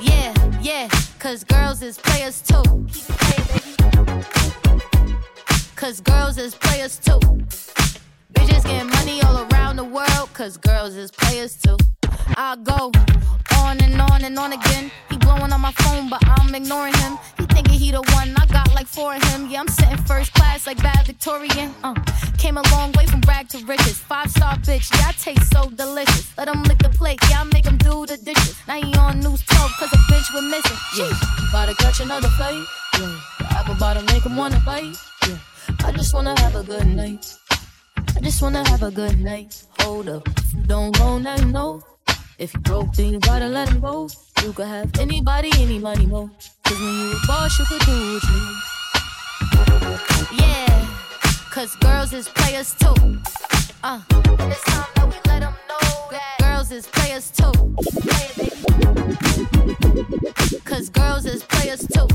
yeah, 0.01 0.33
yeah, 0.61 0.87
cause 1.19 1.43
girls 1.43 1.81
is 1.81 1.97
players 1.97 2.41
too. 2.41 2.63
Cause 5.75 5.99
girls 6.01 6.37
is 6.37 6.55
players 6.55 6.97
too. 6.97 7.19
Bitches 8.33 8.63
getting 8.63 8.89
money 8.89 9.21
all 9.23 9.45
around 9.51 9.75
the 9.77 9.83
world, 9.83 10.29
cause 10.33 10.57
girls 10.57 10.95
is 10.95 11.11
players 11.11 11.55
too. 11.57 11.77
I 12.37 12.55
go 12.63 12.91
on 13.63 13.81
and 13.81 13.99
on 14.01 14.23
and 14.23 14.37
on 14.37 14.51
again. 14.53 14.91
He 15.09 15.17
blowing 15.17 15.51
on 15.51 15.61
my 15.61 15.71
phone, 15.83 16.09
but 16.09 16.21
I'm 16.27 16.53
ignoring 16.53 16.93
him. 17.03 17.17
He 17.37 17.45
thinking 17.45 17.79
he 17.79 17.91
the 17.91 18.01
one, 18.17 18.35
I 18.37 18.45
got 18.47 18.73
like 18.73 18.87
four 18.87 19.15
of 19.15 19.23
him. 19.31 19.47
Yeah, 19.49 19.61
I'm 19.61 19.67
sitting 19.67 19.97
first 20.05 20.33
class 20.33 20.67
like 20.67 20.77
bad 20.77 21.05
Victorian. 21.05 21.73
Uh, 21.83 21.95
came 22.37 22.57
a 22.57 22.63
long 22.71 22.91
way 22.93 23.05
from 23.05 23.21
rag 23.27 23.47
to 23.49 23.59
riches. 23.65 23.97
Five 23.97 24.29
star 24.31 24.55
bitch, 24.67 24.91
yeah, 24.93 25.09
I 25.09 25.11
taste 25.13 25.51
so 25.51 25.69
delicious. 25.69 26.37
Let 26.37 26.47
him 26.49 26.63
lick 26.63 26.79
the 26.79 26.89
plate, 26.89 27.19
yeah, 27.29 27.41
I 27.41 27.43
make 27.45 27.65
him 27.65 27.77
do 27.77 28.05
the 28.05 28.17
dishes. 28.17 28.55
Now 28.67 28.81
he 28.81 28.93
on 28.95 29.19
news 29.19 29.41
12, 29.45 29.71
cause 29.79 29.93
a 29.93 30.01
bitch 30.11 30.27
we're 30.33 30.49
missing. 30.49 30.79
Yeah, 30.97 31.49
about 31.49 31.69
to 31.69 31.75
catch 31.75 31.99
another 31.99 32.29
fight. 32.39 32.63
Yeah, 32.99 33.19
the 33.39 33.45
apple 33.57 33.75
bottom 33.75 34.05
make 34.07 34.25
him 34.25 34.35
wanna 34.35 34.61
bite. 34.65 34.95
Yeah, 35.27 35.37
I 35.85 35.91
just 35.91 36.13
wanna 36.13 36.39
have 36.39 36.55
a 36.55 36.63
good 36.63 36.87
night. 36.87 37.25
I 38.15 38.19
just 38.21 38.41
wanna 38.41 38.67
have 38.69 38.83
a 38.83 38.91
good 38.91 39.19
night. 39.19 39.63
Hold 39.79 40.09
up, 40.09 40.27
don't 40.67 40.97
go, 40.97 41.17
now 41.17 41.35
know. 41.37 41.92
If 42.39 42.53
you 42.53 42.59
broke, 42.61 42.93
then 42.93 43.13
you 43.13 43.19
gotta 43.19 43.47
let 43.47 43.69
him 43.69 43.79
go. 43.79 44.09
You 44.43 44.53
could 44.53 44.65
have 44.65 44.99
anybody, 44.99 45.51
any 45.59 45.77
money, 45.77 46.05
more. 46.07 46.29
Cause 46.63 46.79
when 46.79 46.93
you 46.99 47.11
a 47.11 47.27
boss, 47.27 47.59
you 47.59 47.65
could 47.65 47.81
do 47.81 47.91
what 48.13 48.23
you. 48.23 48.57
Yeah, 50.39 50.87
cause 51.51 51.75
girls 51.75 52.11
is 52.11 52.27
players 52.29 52.73
too. 52.73 52.95
Uh, 53.83 54.01
it's 54.09 54.63
time 54.63 54.87
that 54.95 55.07
we 55.07 55.15
let 55.29 55.41
them 55.41 55.55
know 55.69 56.07
that 56.11 56.37
girls 56.39 56.71
is 56.71 56.87
players 56.87 57.29
too. 57.29 57.51
Cause 60.65 60.89
girls 60.89 61.25
is 61.25 61.43
players 61.43 61.81
too. 61.87 62.07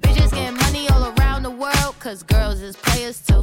Bitches 0.00 0.32
getting 0.32 0.56
money 0.56 0.88
all 0.90 1.12
around 1.18 1.44
the 1.44 1.50
world, 1.50 1.94
cause 2.00 2.22
girls 2.24 2.60
is 2.60 2.76
players 2.76 3.20
too. 3.20 3.33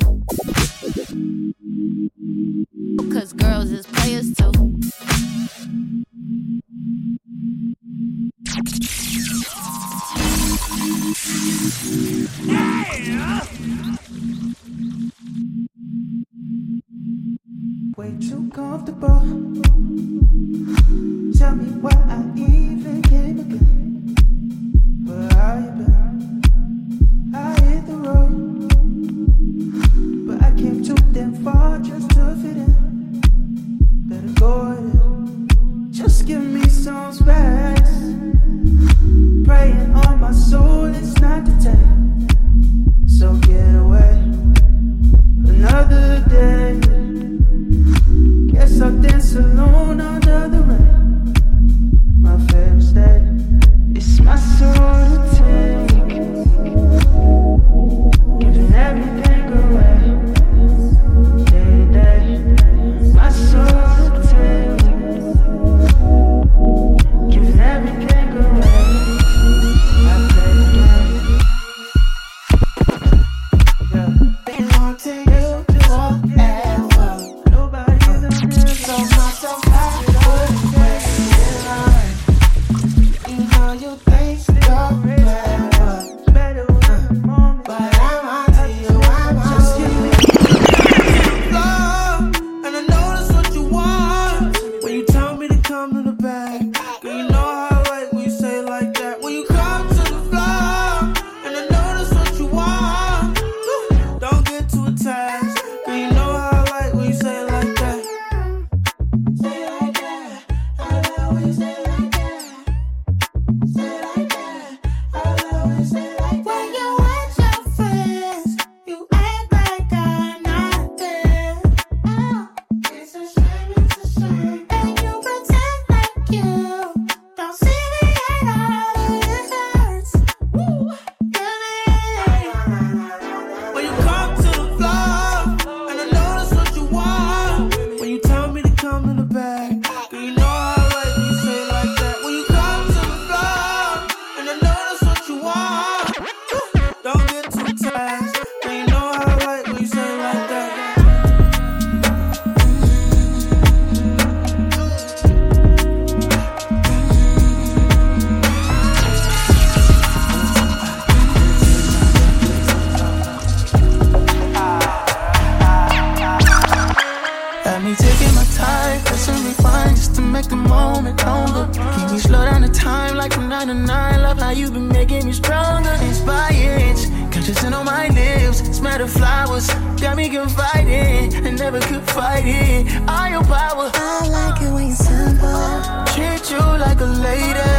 Make 170.31 170.47
the 170.47 170.55
moment 170.55 171.23
longer. 171.25 171.67
Keep 171.73 172.11
me 172.11 172.19
slow 172.19 172.45
down 172.45 172.61
the 172.61 172.69
time 172.69 173.15
like 173.15 173.35
a 173.35 173.39
9 173.39 173.67
to 173.67 173.73
9. 173.73 174.21
Love 174.21 174.39
how 174.39 174.51
you've 174.51 174.73
been 174.73 174.87
making 174.87 175.25
me 175.25 175.33
stronger. 175.33 175.93
Inspired, 176.01 176.97
conscious 177.31 177.63
on 177.63 177.85
my 177.85 178.07
lips. 178.09 178.59
Smell 178.77 178.97
the 178.97 179.07
flowers, 179.07 179.67
got 179.99 180.15
me 180.15 180.29
confiding. 180.29 181.35
I 181.45 181.51
never 181.51 181.79
could 181.81 182.03
fight 182.09 182.45
it. 182.45 182.87
All 183.09 183.29
your 183.29 183.43
power. 183.43 183.91
I 183.93 184.27
like 184.37 184.61
it 184.61 184.71
when 184.71 184.87
you're 184.87 184.95
simple. 184.95 186.05
Treat 186.13 186.49
you 186.49 186.63
like 186.85 187.01
a 187.01 187.11
lady. 187.27 187.71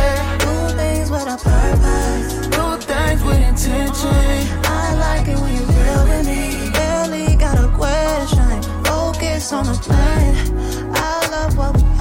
Do 0.45 0.53
things 0.77 1.11
with 1.11 1.35
a 1.35 1.39
purpose. 1.49 2.47
Do 2.55 2.65
things 2.91 3.23
with 3.25 3.43
intention. 3.51 4.35
I 4.65 4.95
like 5.07 5.29
it 5.29 5.39
when 5.41 5.53
you're 5.57 5.73
real 5.79 6.05
with 6.11 6.27
me. 6.27 6.71
Barely 6.73 7.37
got 7.37 7.57
a 7.65 7.69
question. 7.81 8.63
Focus 8.85 9.53
on 9.53 9.65
the 9.67 9.79
plan. 9.87 10.93
I 10.95 11.29
love 11.31 11.57
what 11.57 11.77
we 11.77 11.92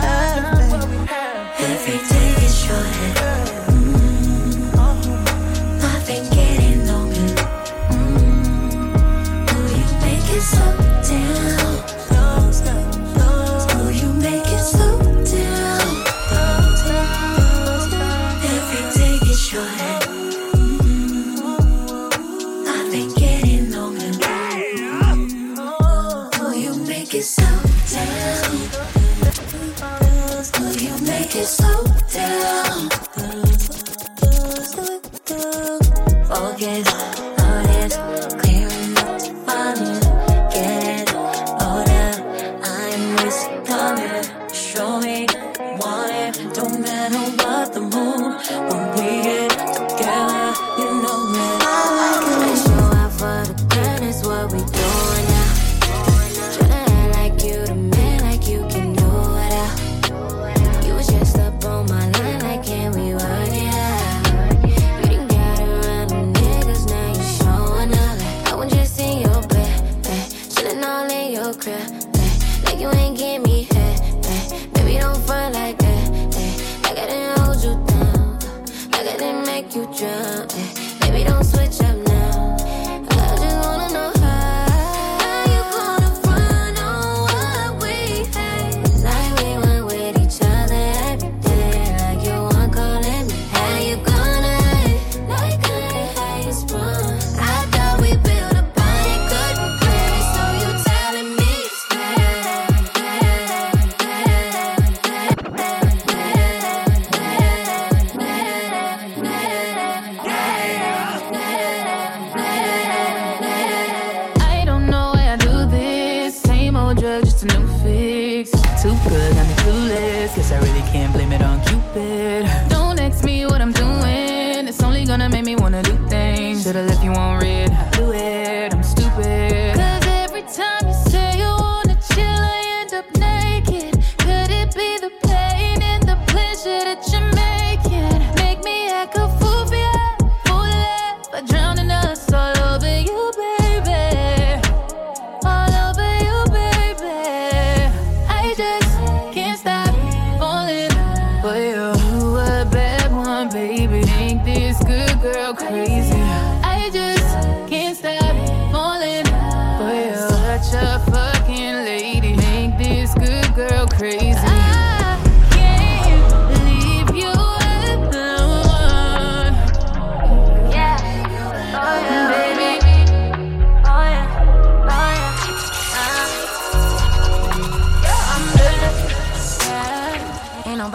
is 54.11 54.27
what 54.27 54.51
we 54.51 54.59
do. 54.59 54.90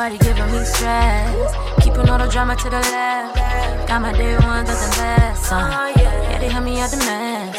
Nobody 0.06 0.24
giving 0.24 0.52
me 0.52 0.64
stress. 0.64 1.82
Keeping 1.82 2.08
all 2.08 2.16
the 2.16 2.28
drama 2.28 2.54
to 2.54 2.70
the 2.70 2.78
left. 2.78 3.88
Got 3.88 4.02
my 4.02 4.12
day 4.12 4.36
ones 4.38 4.70
at 4.70 4.78
the 4.78 4.96
best. 4.98 5.52
Uh. 5.52 5.92
Yeah, 5.96 6.38
they 6.38 6.48
help 6.48 6.64
me 6.64 6.78
out 6.78 6.92
the 6.92 6.98
mess. 6.98 7.58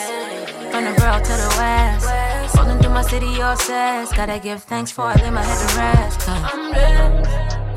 From 0.71 0.85
the 0.85 0.93
borough 0.97 1.19
to 1.19 1.33
the 1.43 1.55
west. 1.57 2.55
Rolling 2.55 2.79
through 2.79 2.93
my 2.93 3.01
city, 3.01 3.41
all 3.41 3.57
says. 3.57 4.13
Gotta 4.13 4.39
give 4.39 4.63
thanks 4.63 4.91
for 4.91 5.01
I 5.01 5.15
lay 5.15 5.29
my 5.29 5.43
head 5.43 5.59
to 5.59 5.75
rest. 5.75 6.29
Uh. 6.29 6.49
I'm 6.53 6.71
dead. 6.71 7.25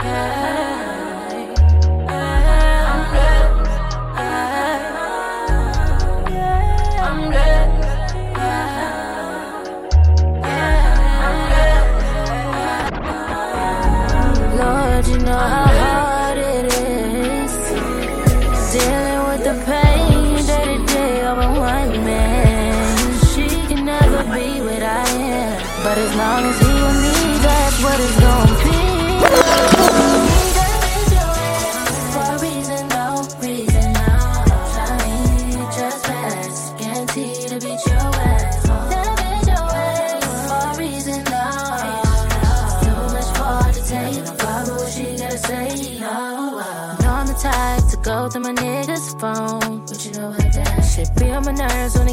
Yeah. 0.04 0.69
know 15.24 15.36
how. 15.36 15.89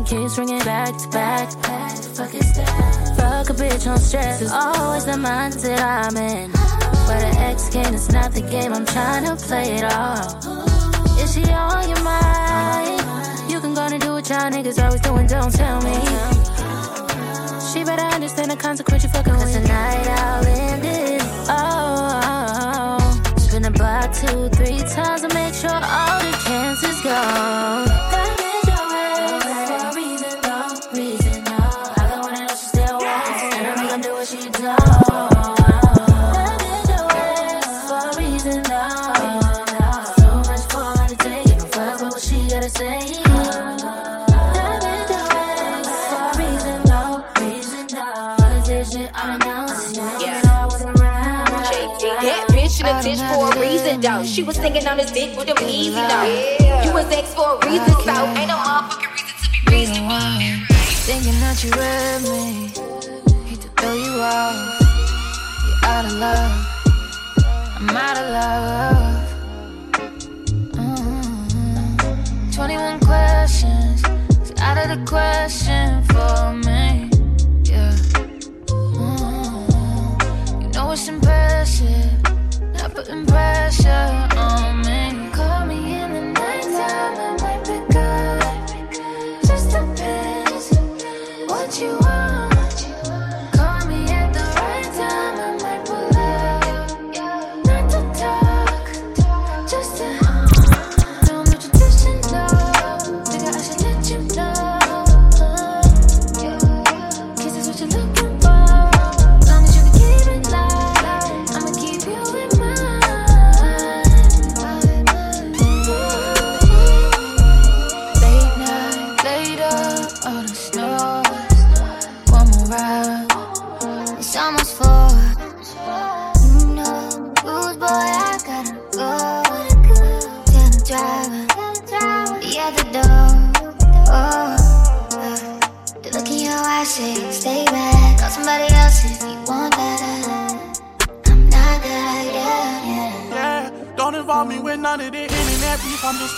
kiss, 0.08 0.38
ringing 0.38 0.60
back 0.60 0.98
to 0.98 1.08
back. 1.10 1.50
back 1.64 1.98
fuck, 2.16 2.32
fuck 3.18 3.50
a 3.50 3.54
bitch 3.54 3.92
on 3.92 4.00
stress 4.00 4.42
It's 4.42 4.52
always 4.52 5.06
the 5.06 5.14
mindset 5.14 5.80
I'm 5.80 6.16
in. 6.16 6.50
Where 7.08 7.20
the 7.20 7.40
ex 7.40 7.70
game 7.70 7.94
is 7.94 8.10
not 8.12 8.32
the 8.34 8.42
game, 8.42 8.74
I'm 8.74 8.86
trying 8.86 9.26
to 9.26 9.36
play 9.36 9.76
it 9.76 9.84
all. 9.84 10.24
Is 11.20 11.34
she 11.34 11.44
on 11.52 11.90
your 11.90 12.02
mind? 12.04 13.02
You 13.52 13.60
can 13.60 13.74
go 13.74 13.82
and 13.82 14.02
do 14.02 14.14
what 14.14 14.30
y'all 14.30 14.50
niggas 14.50 14.82
always 14.84 15.02
doing, 15.02 15.28
don't 15.28 15.54
tell 15.54 15.82
me. 15.82 15.96
She 17.72 17.84
better 17.84 18.08
understand 18.16 18.52
the 18.52 18.58
consequence 18.58 19.04
you 19.04 19.10
fucking 19.10 19.34
with. 19.34 19.54
tonight 19.54 20.08
I'll 20.08 20.46
end 20.46 20.86
it. 20.86 21.22
Oh, 21.50 22.18
oh, 22.24 22.98
oh. 23.00 23.38
Spin 23.40 23.62
the 23.62 23.72
block 23.72 24.14
two, 24.14 24.50
three 24.56 24.80
times 24.80 25.22
to 25.22 25.34
make 25.34 25.54
sure 25.54 25.70
all 25.70 26.20
the 26.20 26.32
cancer's 26.46 27.02
gone. 27.02 28.07
hanging 54.68 54.88
on 54.88 54.98
dick 54.98 55.38
with 55.38 55.48
easy. 55.62 55.92
You 56.84 56.92
was 56.94 57.10
ex 57.12 57.34
for 57.34 57.56
a 57.56 57.66
reason, 57.66 57.88
so 57.88 58.12
ain't 58.36 58.50
no 58.52 58.58
motherfucking 58.58 59.12
reason 59.14 59.36
to 59.44 59.50
be 59.52 59.60
reasonable. 59.72 60.20
Thinking 61.08 61.40
that 61.40 61.64
you 61.64 61.72
read 61.72 62.22
me, 62.24 62.68
hate 63.48 63.62
to 63.62 63.70
throw 63.78 63.94
you 63.94 64.20
off. 64.20 64.56
You're 65.68 65.86
out 65.90 66.06
of 66.06 66.14
love, 66.14 66.52
I'm 67.78 67.98
out 68.06 68.18
of 68.18 68.28
love. 68.38 69.26
Mm-hmm. 70.76 72.52
21 72.52 73.00
questions, 73.00 74.04
it's 74.42 74.62
out 74.62 74.78
of 74.78 74.88
the 74.94 75.06
question 75.06 76.04
for 76.04 76.54
me. 76.68 76.77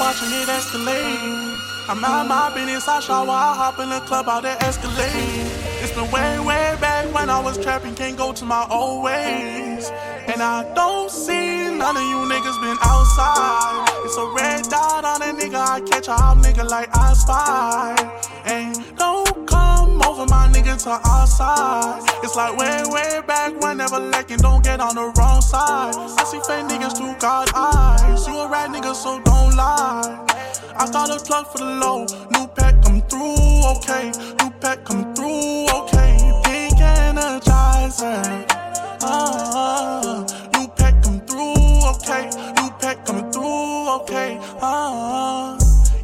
Watching 0.10 0.34
it 0.42 0.48
escalate. 0.48 1.88
I'm 1.88 2.04
out 2.04 2.28
my 2.28 2.52
business, 2.56 2.88
I 2.88 3.00
shower, 3.00 3.30
I 3.30 3.54
hop 3.54 3.78
in 3.78 3.90
the 3.90 4.00
club, 4.10 4.28
out 4.28 4.42
there 4.42 4.58
escalate. 4.58 5.46
It's 5.84 5.94
been 5.94 6.10
way, 6.10 6.40
way 6.40 6.76
back 6.82 7.14
when 7.14 7.30
I 7.30 7.40
was 7.40 7.60
trapping, 7.60 7.94
can't 7.94 8.18
go 8.18 8.34
to 8.34 8.44
my 8.44 8.66
old 8.72 9.04
ways. 9.04 9.92
And 10.32 10.42
I 10.42 10.66
don't 10.74 11.12
see 11.12 11.70
none 11.82 11.96
of 11.96 12.06
you 12.12 12.20
niggas 12.26 12.60
been 12.66 12.80
outside. 12.82 13.86
It's 14.04 14.18
a 14.18 14.26
red 14.34 14.64
dot 14.74 15.06
on 15.06 15.22
a 15.22 15.32
nigga, 15.40 15.62
I 15.76 15.82
catch 15.82 16.08
a 16.08 16.14
hot 16.14 16.38
nigga 16.38 16.68
like 16.68 16.90
I 16.98 17.14
spy. 17.14 17.94
And 18.46 18.69
come 20.20 20.28
over 20.28 20.36
my 20.36 20.48
niggas 20.52 20.84
to 20.84 21.10
our 21.10 21.28
side. 21.28 22.02
It's 22.24 22.36
like 22.36 22.58
way, 22.58 22.84
way 22.88 23.22
back 23.26 23.60
whenever 23.62 24.00
lacking, 24.00 24.38
don't 24.38 24.64
get 24.64 24.80
on 24.80 24.96
the 24.96 25.12
wrong 25.18 25.42
side. 25.42 25.96
I 25.96 26.24
see 26.26 26.40
fake 26.40 26.66
niggas 26.66 26.98
through 26.98 27.16
God 27.20 27.50
eyes. 27.56 28.28
You 28.28 28.38
a 28.40 28.50
rat 28.50 28.70
nigga, 28.70 28.96
so 28.96 29.22
don't 29.24 29.56
lie. 29.56 30.26
I 30.76 30.92
got 30.92 31.10
a 31.10 31.24
plug 31.24 31.48
for 31.48 31.60
the 31.60 31.66
low, 31.66 32.06
new 32.32 32.48
pack 32.48 32.82
come 32.84 33.02
through, 33.04 33.64
okay. 33.78 34.12
New 34.42 34.52
pack 34.60 34.84
come 34.86 35.14
through, 35.16 35.68
okay. 35.80 36.18
Pink 36.44 36.80
energizer. 36.80 38.46
Uh, 39.02 40.26
new 40.54 40.68
pack 40.70 41.02
come 41.04 41.22
through, 41.22 41.90
okay. 41.92 42.30
New 42.58 42.70
pack 42.80 43.06
coming 43.06 43.32
through, 43.32 43.90
okay. 44.02 44.38
Uh, 44.62 45.58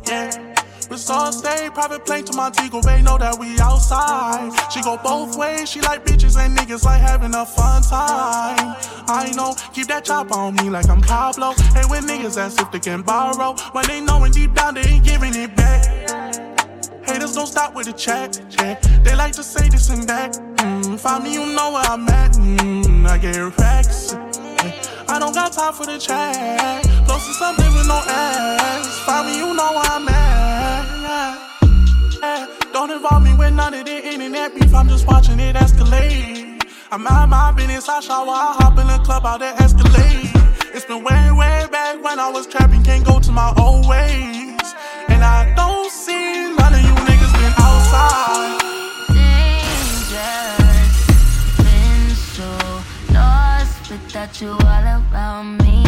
yeah. 0.08 0.45
Resort 0.90 1.34
stay, 1.34 1.70
private 1.74 2.06
plane 2.06 2.24
to 2.26 2.34
Montego 2.36 2.82
Bay, 2.82 3.02
know 3.02 3.18
that 3.18 3.40
we 3.40 3.60
outside. 3.60 4.52
She 4.72 4.82
go 4.84 4.98
both 4.98 5.36
ways, 5.36 5.70
she 5.70 5.82
like 5.82 6.06
bitches 6.06 6.38
and 6.38 6.56
niggas 6.56 6.84
like 6.84 7.02
having 7.02 7.34
a 7.34 7.46
fun 7.46 7.82
time. 7.82 8.76
I 9.08 9.32
know, 9.36 9.56
keep 9.74 9.88
that 9.88 10.06
chop 10.06 10.32
on 10.32 10.56
me 10.56 10.70
like 10.70 10.88
I'm 10.88 11.02
Pablo. 11.02 11.54
And 11.76 11.90
with 11.90 12.06
niggas 12.06 12.38
as 12.38 12.60
if 12.60 12.72
they 12.72 12.80
can 12.80 13.02
borrow, 13.02 13.56
when 13.72 13.88
they 13.88 14.00
knowin' 14.00 14.32
deep 14.32 14.54
down 14.54 14.76
they 14.76 14.82
ain't 14.82 15.04
giving 15.04 15.34
it 15.36 15.56
back. 15.56 15.86
Haters 17.04 17.34
don't 17.34 17.48
stop 17.48 17.76
with 17.76 17.88
the 17.88 17.94
chat, 17.94 18.40
yeah. 18.60 18.80
They 19.04 19.16
like 19.16 19.34
to 19.34 19.44
say 19.44 19.70
this 19.70 19.90
and 19.90 20.08
that. 20.08 20.34
Mm, 20.58 21.00
find 21.00 21.24
me, 21.24 21.34
you 21.34 21.46
know 21.56 21.72
where 21.74 21.84
I'm 21.84 22.08
at. 22.10 22.34
Mm, 22.34 23.08
I 23.08 23.18
get 23.18 23.38
racks. 23.58 24.14
I 25.08 25.20
don't 25.20 25.34
got 25.34 25.52
time 25.54 25.74
for 25.74 25.86
the 25.86 25.98
chat. 25.98 26.84
Close 27.06 27.38
something 27.38 27.74
with 27.74 27.88
no 27.88 28.02
ass. 28.08 29.00
Find 29.06 29.28
me, 29.28 29.38
you 29.38 29.54
know 29.54 29.72
where 29.74 29.92
I'm 29.92 30.08
at. 30.10 30.15
Don't 32.74 32.92
involve 32.92 33.24
me 33.24 33.34
with 33.36 33.54
none 33.54 33.74
of 33.74 33.86
the 33.86 33.98
internet 34.14 34.54
beef. 34.56 34.74
I'm 34.74 34.88
just 34.88 35.08
watching 35.08 35.40
it 35.40 35.56
escalate. 35.56 36.62
I'm 36.92 37.08
out 37.08 37.30
my 37.30 37.52
business. 37.52 37.88
I 37.90 38.00
shower, 38.00 38.30
I 38.30 38.56
hop 38.60 38.78
in 38.80 38.88
the 38.88 39.00
club, 39.06 39.26
out 39.26 39.40
there 39.40 39.54
escalate. 39.56 40.32
It's 40.76 40.86
been 40.86 41.04
way, 41.04 41.32
way 41.32 41.66
back 41.72 42.04
when 42.04 42.20
I 42.20 42.30
was 42.30 42.48
trapping, 42.48 42.84
can't 42.84 43.06
go 43.06 43.20
to 43.20 43.32
my 43.32 43.54
old 43.58 43.88
ways. 43.88 44.74
And 45.08 45.24
I 45.24 45.54
don't 45.56 45.90
see 45.90 46.54
none 46.60 46.74
of 46.74 46.82
you 46.82 46.94
niggas 47.08 47.34
been 47.40 47.54
outside. 47.58 48.60
dangerous. 50.04 50.96
Been 51.58 52.10
so 52.36 52.50
lost 53.14 53.90
without 53.90 54.42
you 54.42 54.52
all 54.52 54.86
around 55.14 55.58
me. 55.64 55.85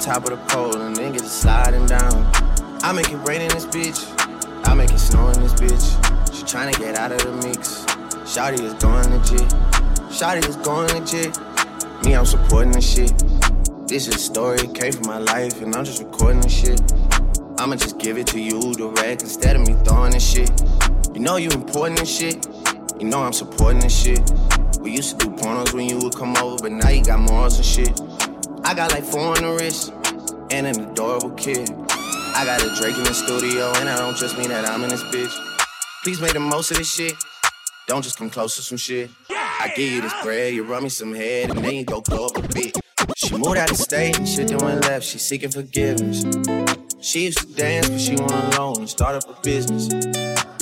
Top 0.00 0.24
of 0.24 0.30
the 0.30 0.36
pole 0.48 0.80
and 0.80 0.96
then 0.96 1.12
get 1.12 1.22
to 1.22 1.28
sliding 1.28 1.84
down. 1.86 2.30
I 2.82 2.92
make 2.92 3.10
it 3.10 3.18
rain 3.28 3.42
in 3.42 3.48
this 3.48 3.66
bitch. 3.66 4.00
I 4.66 4.74
make 4.74 4.90
it 4.90 4.98
snow 4.98 5.28
in 5.28 5.40
this 5.40 5.52
bitch. 5.52 6.34
She 6.34 6.42
tryna 6.44 6.76
get 6.78 6.96
out 6.96 7.12
of 7.12 7.18
the 7.18 7.32
mix. 7.46 7.84
Shawty 8.24 8.60
is 8.62 8.72
going 8.74 9.10
legit. 9.10 9.48
Shawty 10.08 10.48
is 10.48 10.56
going 10.56 10.88
legit. 10.94 11.38
Me, 12.04 12.14
I'm 12.16 12.24
supporting 12.24 12.72
this 12.72 12.90
shit. 12.90 13.12
This 13.86 14.08
is 14.08 14.14
a 14.14 14.18
story, 14.18 14.66
came 14.68 14.92
from 14.92 15.06
my 15.06 15.18
life, 15.18 15.60
and 15.60 15.76
I'm 15.76 15.84
just 15.84 16.02
recording 16.02 16.40
this 16.40 16.58
shit. 16.58 16.80
I'ma 17.58 17.76
just 17.76 17.98
give 17.98 18.16
it 18.16 18.26
to 18.28 18.40
you 18.40 18.72
direct 18.72 19.22
instead 19.22 19.56
of 19.56 19.66
me 19.66 19.74
throwing 19.84 20.12
this 20.12 20.26
shit. 20.26 20.50
You 21.12 21.20
know 21.20 21.36
you 21.36 21.50
important 21.50 21.98
and 21.98 22.08
shit. 22.08 22.46
You 22.98 23.06
know 23.06 23.20
I'm 23.20 23.34
supporting 23.34 23.80
this 23.80 23.94
shit. 23.94 24.20
We 24.80 24.92
used 24.92 25.20
to 25.20 25.26
do 25.26 25.32
pornos 25.36 25.74
when 25.74 25.86
you 25.86 25.98
would 25.98 26.14
come 26.16 26.36
over, 26.38 26.56
but 26.62 26.72
now 26.72 26.88
you 26.88 27.04
got 27.04 27.20
morals 27.20 27.56
and 27.56 27.66
shit. 27.66 28.00
I 28.70 28.74
got 28.74 28.92
like 28.92 29.02
four 29.02 29.36
on 29.36 29.42
the 29.42 29.52
wrist 29.58 29.92
and 30.52 30.64
an 30.64 30.78
adorable 30.78 31.30
kid. 31.30 31.68
I 31.90 32.44
got 32.44 32.62
a 32.62 32.72
Drake 32.80 32.96
in 32.96 33.02
the 33.02 33.12
studio, 33.12 33.72
and 33.74 33.88
I 33.88 33.96
don't 33.96 34.16
just 34.16 34.38
mean 34.38 34.48
that 34.50 34.64
I'm 34.64 34.84
in 34.84 34.90
this 34.90 35.02
bitch. 35.02 35.34
Please 36.04 36.20
make 36.20 36.34
the 36.34 36.38
most 36.38 36.70
of 36.70 36.76
this 36.76 36.94
shit. 36.94 37.14
Don't 37.88 38.00
just 38.00 38.16
come 38.16 38.30
close 38.30 38.54
to 38.54 38.62
some 38.62 38.78
shit. 38.78 39.10
I 39.28 39.72
give 39.74 39.90
you 39.90 40.00
this 40.00 40.14
bread, 40.22 40.54
you 40.54 40.62
run 40.62 40.84
me 40.84 40.88
some 40.88 41.12
head, 41.12 41.50
and 41.50 41.64
then 41.64 41.74
you 41.74 41.84
go 41.84 42.00
blow 42.00 42.26
up 42.26 42.36
a 42.36 42.46
bit. 42.46 42.78
She 43.16 43.36
moved 43.36 43.56
out 43.56 43.72
of 43.72 43.76
state 43.76 44.14
then 44.14 44.58
went 44.58 44.82
left. 44.82 45.04
She 45.04 45.18
seeking 45.18 45.50
forgiveness. 45.50 46.24
She 47.00 47.24
used 47.24 47.38
to 47.38 47.52
dance, 47.52 47.88
but 47.88 48.00
she 48.00 48.14
went 48.14 48.54
alone 48.54 48.76
and 48.78 48.88
start 48.88 49.16
up 49.16 49.36
a 49.36 49.42
business. 49.42 49.92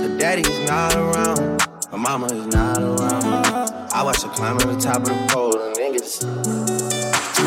Her 0.01 0.17
daddy 0.17 0.49
is 0.51 0.67
not 0.67 0.97
around. 0.97 1.61
Her 1.91 1.99
mama 1.99 2.29
is 2.29 2.47
not 2.47 2.79
around. 2.79 3.93
I 3.93 4.03
watch 4.03 4.23
her 4.23 4.31
climb 4.31 4.57
to 4.61 4.67
the 4.67 4.81
top 4.81 5.03
of 5.03 5.09
the 5.09 5.27
pole 5.29 5.61
and 5.61 5.77
then 5.77 5.93
get 5.93 6.68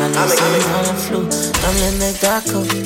m'as 0.08 0.24
laissé 0.24 0.36
dans 0.36 0.92
le 0.92 0.98
flou, 0.98 1.20
comme 1.20 1.76
les 1.76 1.98
mecs 1.98 2.20
d'à 2.20 2.40
côté. 2.40 2.76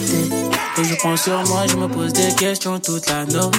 Et 0.79 0.85
je 0.85 0.95
prends 0.97 1.17
sur 1.17 1.43
moi, 1.49 1.67
je 1.67 1.77
me 1.77 1.89
pose 1.89 2.13
des 2.13 2.35
questions 2.35 2.79
toute 2.79 3.07
la 3.09 3.25
noche. 3.25 3.57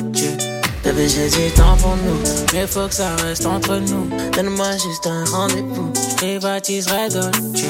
Bébé, 0.83 1.09
j'ai 1.09 1.29
du 1.29 1.51
temps 1.51 1.75
pour 1.81 1.95
nous, 1.97 2.19
mais 2.53 2.67
faut 2.67 2.87
que 2.87 2.93
ça 2.93 3.15
reste 3.23 3.45
entre 3.45 3.77
nous. 3.77 4.09
Donne-moi 4.33 4.71
juste 4.73 5.07
un 5.07 5.25
rendez-vous, 5.25 5.91
je 5.95 6.15
privatiserai 6.15 7.09
Dolce. 7.09 7.65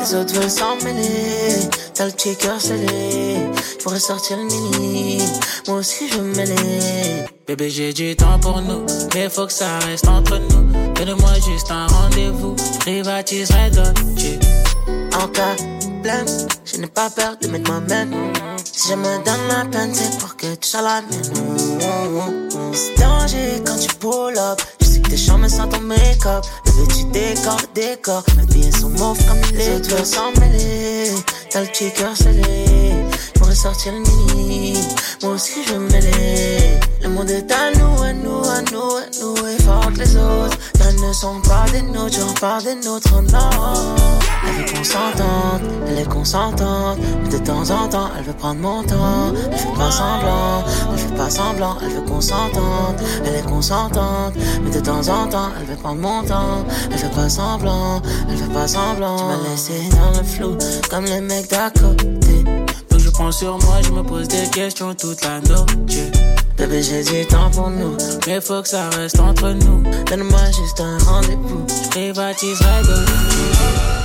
Les 0.00 0.14
autres 0.14 0.34
veulent 0.34 0.50
s'en 0.50 0.76
mêler, 0.84 1.68
t'as 1.94 2.06
le 2.06 2.12
petit 2.12 2.36
cœur 2.36 2.60
scellé. 2.60 3.36
Je 3.78 3.82
pourrais 3.82 4.00
sortir 4.00 4.36
le 4.36 4.44
mini, 4.44 5.18
moi 5.66 5.78
aussi 5.78 6.08
je 6.08 6.18
veux 6.18 6.22
me 6.22 6.34
mêler. 6.34 7.24
Bébé, 7.46 7.68
j'ai 7.68 7.92
du 7.92 8.14
temps 8.16 8.38
pour 8.38 8.62
nous, 8.62 8.86
mais 9.14 9.28
faut 9.28 9.46
que 9.46 9.52
ça 9.52 9.78
reste 9.86 10.06
entre 10.06 10.38
nous. 10.38 10.94
Donne-moi 10.94 11.34
juste 11.46 11.70
un 11.70 11.86
rendez-vous, 11.88 12.54
je 12.56 12.78
privatiserai 12.78 13.70
Dolce. 13.70 14.61
En 15.14 15.28
problème, 15.28 16.26
je 16.64 16.76
n'ai 16.78 16.86
pas 16.86 17.10
peur 17.10 17.36
de 17.40 17.48
mettre 17.48 17.70
moi-même. 17.70 18.12
Si 18.64 18.90
je 18.90 18.94
me 18.94 19.24
donne 19.24 19.48
la 19.48 19.64
peine, 19.70 19.94
c'est 19.94 20.18
pour 20.18 20.36
que 20.36 20.54
tu 20.54 20.68
sois 20.68 20.82
la 20.82 21.02
mienne. 21.02 22.48
C'est 22.72 23.00
danger 23.00 23.62
quand 23.64 23.78
tu 23.78 23.94
pull 23.96 24.38
up. 24.38 24.60
Je 24.80 24.86
sais 24.86 25.00
que 25.00 25.10
t'es 25.10 25.16
chambre 25.42 25.48
sans 25.48 25.68
ton 25.68 25.80
make-up. 25.80 26.44
Le 26.66 26.86
tu 26.88 27.04
décor, 27.04 27.56
décor. 27.74 28.24
Mes 28.36 28.46
billets 28.46 28.72
sont 28.72 28.90
mauves 28.90 29.18
comme 29.26 29.40
les 29.54 29.76
autres 29.76 29.88
veulent 29.90 30.06
s'en 30.06 30.32
mêler. 30.40 31.10
T'as 31.50 31.60
le 31.60 31.66
petit 31.66 31.90
cœur 31.92 32.16
scellé. 32.16 32.94
Pour 33.34 33.52
sortir 33.52 33.92
le 33.92 34.00
mini. 34.00 34.78
Moi 35.22 35.32
aussi 35.32 35.64
je 35.66 35.74
veux 35.74 35.80
mêler. 35.80 36.80
Le 37.02 37.08
monde 37.08 37.30
est 37.30 37.50
à 37.50 37.70
nous, 37.78 38.02
à 38.02 38.12
nous, 38.12 38.42
à 38.48 38.62
nous, 38.72 38.96
à 38.96 39.04
nous. 39.20 39.46
Et 39.46 39.62
fort 39.62 39.92
que 39.92 39.98
les 39.98 40.16
autres. 40.16 40.58
Elles 40.80 41.08
ne 41.08 41.12
sont 41.12 41.40
pas 41.42 41.64
des 41.70 41.82
nôtres, 41.82 42.16
j'en 42.18 42.32
parle 42.34 42.64
des 42.64 42.74
nôtres, 42.74 43.22
non. 43.22 43.74
Elle 44.44 44.60
est 44.60 44.76
consentante, 44.76 45.62
elle 45.88 45.98
est 45.98 46.08
consentante. 46.08 46.98
Mais 47.22 47.28
de 47.28 47.38
temps 47.38 47.70
en 47.70 47.88
temps, 47.88 48.10
elle 48.18 48.24
veut 48.24 48.32
prendre 48.32 48.60
mon 48.60 48.82
temps. 48.82 49.32
Elle 49.50 49.58
fait 49.58 49.78
pas 49.78 49.90
semblant, 49.90 50.64
elle 50.92 50.98
fait 50.98 51.16
pas 51.16 51.30
semblant. 51.30 51.76
Elle 51.82 51.90
veut 51.90 52.02
consentante, 52.02 52.96
elle 53.24 53.36
est 53.36 53.48
consentante. 53.48 54.34
Mais 54.64 54.70
de 54.70 54.80
temps 54.80 55.08
en 55.08 55.26
temps, 55.28 55.31
elle 55.58 55.66
veut 55.66 55.76
prendre 55.76 56.00
mon 56.00 56.22
temps. 56.22 56.64
Elle 56.90 56.98
fait 56.98 57.14
pas 57.14 57.28
semblant, 57.28 58.02
elle 58.28 58.36
fait 58.36 58.52
pas 58.52 58.68
semblant. 58.68 59.16
Tu 59.16 59.24
m'as 59.24 59.50
laissé 59.50 59.88
dans 59.90 60.18
le 60.18 60.24
flou, 60.24 60.58
comme 60.90 61.04
les 61.04 61.20
mecs 61.20 61.50
d'à 61.50 61.70
côté. 61.70 62.44
Donc 62.90 63.00
je 63.00 63.10
prends 63.10 63.32
sur 63.32 63.58
moi, 63.58 63.76
je 63.82 63.90
me 63.90 64.02
pose 64.02 64.28
des 64.28 64.48
questions 64.50 64.94
toute 64.94 65.22
la 65.24 65.40
nuit. 65.40 66.10
Bébé, 66.56 66.82
j'ai 66.82 67.02
du 67.02 67.26
temps 67.26 67.50
pour 67.50 67.70
nous. 67.70 67.96
Mais 68.26 68.40
faut 68.40 68.62
que 68.62 68.68
ça 68.68 68.88
reste 68.90 69.18
entre 69.20 69.50
nous. 69.50 69.82
Donne-moi 70.06 70.46
juste 70.46 70.80
un 70.80 70.98
rendez-vous. 70.98 71.66
Je 71.68 71.88
privatiserai 71.88 72.82
de 72.82 74.01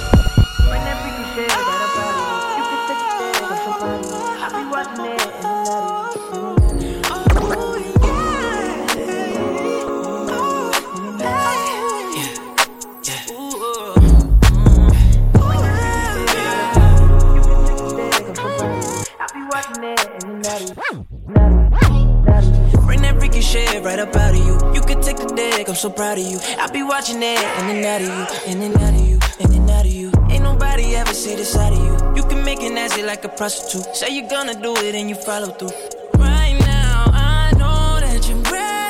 Bring 22.86 23.02
that 23.02 23.16
freaky 23.20 23.42
shit 23.42 23.84
right 23.84 24.00
up 24.00 24.16
out 24.16 24.32
of 24.34 24.38
you. 24.38 24.58
You 24.74 24.80
could 24.80 25.02
take 25.02 25.18
the 25.18 25.28
dick, 25.36 25.68
I'm 25.68 25.76
so 25.76 25.90
proud 25.90 26.18
of 26.18 26.24
you. 26.26 26.40
I 26.58 26.72
be 26.72 26.84
watching 26.84 27.22
it, 27.22 27.38
in 27.60 27.70
and 27.76 27.86
out 27.86 28.02
of 28.02 28.08
you, 28.08 28.26
in 28.54 28.62
and 28.62 28.76
out 28.78 28.94
of 28.94 29.02
you, 29.10 29.20
in 29.42 29.52
and 29.52 29.70
out 29.70 29.86
of 29.86 29.92
you. 29.92 30.10
Ain't 30.30 30.44
nobody 30.44 30.96
ever 30.96 31.14
see 31.14 31.36
this 31.36 31.52
side 31.52 31.74
of 31.74 31.80
you. 31.80 31.98
You 32.16 32.24
can 32.30 32.46
make 32.46 32.62
it 32.62 32.72
nasty 32.72 33.04
like 33.04 33.26
a 33.26 33.30
prostitute. 33.30 33.94
Say 33.94 34.16
you're 34.16 34.30
gonna 34.30 34.56
do 34.62 34.74
it 34.78 34.96
and 34.96 35.10
you 35.10 35.16
follow 35.16 35.52
through. 35.52 35.74
Right 36.18 36.58
now, 36.62 37.12
I 37.12 37.52
know 37.60 38.00
that 38.00 38.26
you're 38.30 38.42
ready. 38.48 38.88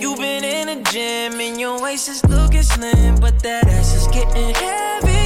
You've 0.00 0.18
been 0.18 0.44
in 0.44 0.66
the 0.68 0.76
gym 0.92 1.40
and 1.40 1.58
your 1.58 1.82
waist 1.82 2.08
is 2.08 2.22
looking 2.26 2.62
slim, 2.62 3.16
but 3.18 3.42
that 3.42 3.66
ass 3.66 3.94
is 3.96 4.06
getting 4.14 4.54
heavy, 4.54 5.17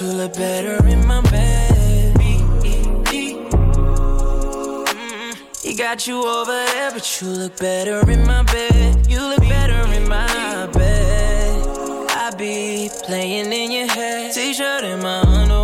you 0.00 0.08
look 0.08 0.34
better 0.34 0.86
in 0.86 1.06
my 1.06 1.20
bed. 1.22 2.14
Mm-hmm. 2.16 3.32
He 5.62 5.74
got 5.74 6.06
you 6.06 6.22
over 6.26 6.52
there, 6.52 6.90
but 6.90 7.20
you 7.20 7.28
look 7.28 7.56
better 7.56 8.10
in 8.10 8.26
my 8.26 8.42
bed. 8.42 9.06
You 9.08 9.20
look 9.20 9.40
better 9.40 9.80
in 9.94 10.08
my 10.08 10.66
bed. 10.72 11.66
I 12.10 12.30
be 12.36 12.90
playing 13.04 13.52
in 13.52 13.70
your 13.70 13.86
head. 13.86 14.34
T-shirt 14.34 14.84
and 14.84 15.02
my 15.02 15.20
underwear 15.20 15.55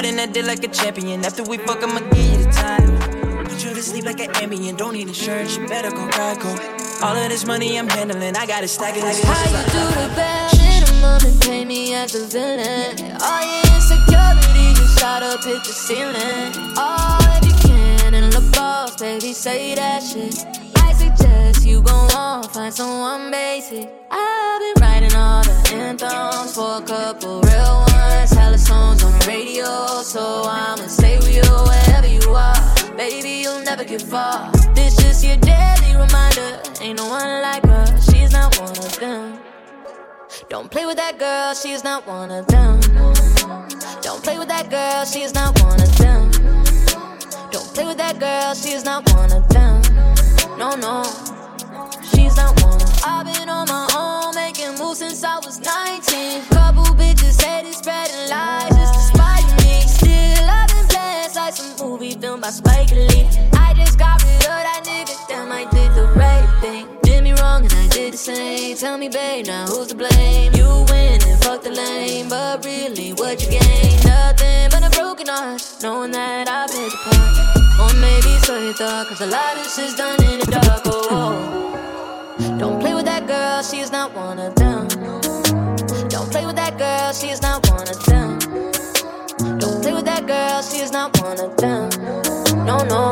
Riding 0.00 0.16
that 0.16 0.32
dick 0.32 0.46
like 0.46 0.64
a 0.64 0.68
champion. 0.68 1.22
After 1.26 1.42
we 1.42 1.58
fuck, 1.58 1.82
I'ma 1.82 2.00
give 2.08 2.24
you 2.24 2.38
the 2.38 2.50
title. 2.52 3.44
Put 3.44 3.62
you 3.62 3.74
to 3.74 3.82
sleep 3.82 4.06
like 4.06 4.18
an 4.18 4.32
Ambien. 4.32 4.74
Don't 4.74 4.94
need 4.94 5.08
insurance, 5.08 5.58
you 5.58 5.68
better 5.68 5.90
go 5.90 6.08
Geico. 6.08 7.02
All 7.02 7.14
of 7.14 7.28
this 7.28 7.44
money 7.44 7.78
I'm 7.78 7.86
handling, 7.86 8.34
I 8.34 8.46
got 8.46 8.64
it 8.64 8.68
stacked 8.68 8.96
like 8.96 9.20
How 9.20 9.44
you 9.44 9.62
do 9.68 9.84
the 10.00 10.08
bare 10.16 10.48
minimum 10.56 11.20
and 11.22 11.42
pay 11.42 11.66
me 11.66 11.92
as 11.92 12.14
a 12.14 12.24
villain? 12.24 13.12
All 13.20 13.44
your 13.44 13.74
insecurity 13.76 14.80
you 14.80 14.86
shot 14.96 15.22
up, 15.22 15.44
hit 15.44 15.62
the 15.64 15.74
ceiling. 15.84 16.72
Oh, 16.80 17.18
if 17.36 17.44
you 17.44 17.68
can 17.68 18.14
and 18.14 18.32
look 18.32 18.50
boss, 18.54 18.96
baby, 18.96 19.34
say 19.34 19.74
that 19.74 20.02
shit. 20.02 20.46
I 20.76 20.94
suggest 20.94 21.66
you 21.66 21.82
go 21.82 22.08
on, 22.16 22.44
find 22.44 22.72
someone 22.72 23.30
basic. 23.30 23.92
I've 24.60 24.74
been 24.74 24.82
writing 24.82 25.14
all 25.14 25.42
the 25.42 25.72
anthems 25.72 26.54
for 26.54 26.76
a 26.76 26.82
couple 26.82 27.40
real 27.40 27.84
ones. 27.88 28.30
Hella 28.30 28.58
songs 28.58 29.02
on 29.02 29.18
the 29.18 29.24
radio, 29.26 30.02
so 30.02 30.42
I'ma 30.44 30.86
stay 30.86 31.16
with 31.16 31.34
you 31.34 31.42
wherever 31.42 32.06
you 32.06 32.34
are. 32.34 32.94
Baby, 32.94 33.40
you'll 33.42 33.62
never 33.62 33.84
get 33.84 34.02
far. 34.02 34.52
This 34.74 34.96
just 34.96 35.24
your 35.24 35.38
daily 35.38 35.96
reminder. 35.96 36.60
Ain't 36.82 36.98
no 36.98 37.08
one 37.08 37.40
like 37.40 37.64
her, 37.64 37.86
she's 38.02 38.32
not 38.32 38.58
one 38.60 38.76
of 38.76 39.00
them. 39.00 39.40
Don't 40.50 40.70
play 40.70 40.84
with 40.84 40.96
that 40.98 41.18
girl, 41.18 41.54
she's 41.54 41.82
not 41.82 42.06
one 42.06 42.30
of 42.30 42.46
them. 42.48 42.80
Don't 44.02 44.22
play 44.22 44.38
with 44.38 44.48
that 44.48 44.68
girl, 44.68 45.06
she's 45.06 45.32
not 45.32 45.58
one 45.62 45.80
of 45.80 45.96
them. 45.96 46.30
Don't 47.50 47.72
play 47.72 47.86
with 47.86 47.96
that 47.96 48.20
girl, 48.20 48.54
she's 48.54 48.84
not 48.84 49.10
one 49.14 49.32
of 49.32 49.48
them. 49.48 49.80
No, 50.58 50.76
no, 50.76 51.02
she's 52.12 52.36
not 52.36 52.62
one 52.62 52.80
I've 53.02 53.24
been 53.24 53.48
on 53.48 53.66
my 53.66 53.89
since 55.00 55.24
I 55.24 55.38
was 55.38 55.58
19. 55.58 56.42
Couple 56.52 56.84
bitches 57.00 57.40
hated, 57.42 57.72
spreading 57.72 58.28
lies 58.28 58.68
just 58.68 58.92
to 58.92 59.00
spite 59.12 59.48
me. 59.60 59.80
Still, 59.88 60.44
been 60.68 60.86
blessed 60.92 61.36
like 61.36 61.54
some 61.54 61.72
movie 61.80 62.12
filmed 62.20 62.42
by 62.42 62.50
Spike 62.50 62.90
Lee. 62.90 63.24
I 63.54 63.72
just 63.74 63.98
got 63.98 64.22
rid 64.22 64.44
of 64.44 64.60
that 64.68 64.82
nigga, 64.84 65.16
damn, 65.26 65.50
I 65.50 65.64
did 65.70 65.90
the 65.94 66.06
right 66.20 66.48
thing. 66.60 66.86
Did 67.02 67.24
me 67.24 67.32
wrong 67.40 67.62
and 67.64 67.72
I 67.72 67.88
did 67.88 68.12
the 68.12 68.18
same. 68.18 68.76
Tell 68.76 68.98
me, 68.98 69.08
babe, 69.08 69.46
now 69.46 69.64
who's 69.68 69.86
to 69.86 69.94
blame? 69.94 70.52
You 70.52 70.68
win 70.90 71.16
and 71.28 71.42
fuck 71.44 71.62
the 71.62 71.70
lane, 71.70 72.28
but 72.28 72.62
really, 72.62 73.14
what 73.14 73.40
you 73.42 73.58
gain? 73.58 73.96
Nothing 74.04 74.68
but 74.68 74.84
a 74.84 74.90
broken 74.90 75.28
heart, 75.28 75.62
knowing 75.82 76.10
that 76.10 76.46
I 76.46 76.66
played 76.66 76.92
the 76.92 77.00
part. 77.04 77.80
Or 77.80 77.92
maybe 77.98 78.32
so 78.44 78.60
you 78.60 78.74
thought, 78.74 79.06
cause 79.06 79.22
a 79.22 79.26
lot 79.26 79.56
of 79.56 79.64
shit's 79.64 79.96
done 79.96 80.22
in 80.24 80.40
the 80.40 80.46
dark. 80.46 80.82
Oh, 80.84 81.08
oh. 81.10 81.89
Don't 82.58 82.80
play 82.80 82.94
with 82.94 83.04
that 83.04 83.26
girl, 83.26 83.62
she's 83.62 83.92
not 83.92 84.14
one 84.14 84.38
of 84.38 84.54
them. 84.54 84.88
Don't 86.08 86.30
play 86.30 86.46
with 86.46 86.56
that 86.56 86.78
girl, 86.78 87.12
she's 87.12 87.42
not 87.42 87.68
one 87.68 87.86
of 87.88 88.04
them. 88.06 88.38
Don't 89.58 89.82
play 89.82 89.92
with 89.92 90.06
that 90.06 90.26
girl, 90.26 90.62
she's 90.62 90.90
not 90.90 91.20
one 91.20 91.38
of 91.38 91.54
them. 91.58 91.90
No, 92.64 92.78
no. 92.84 93.10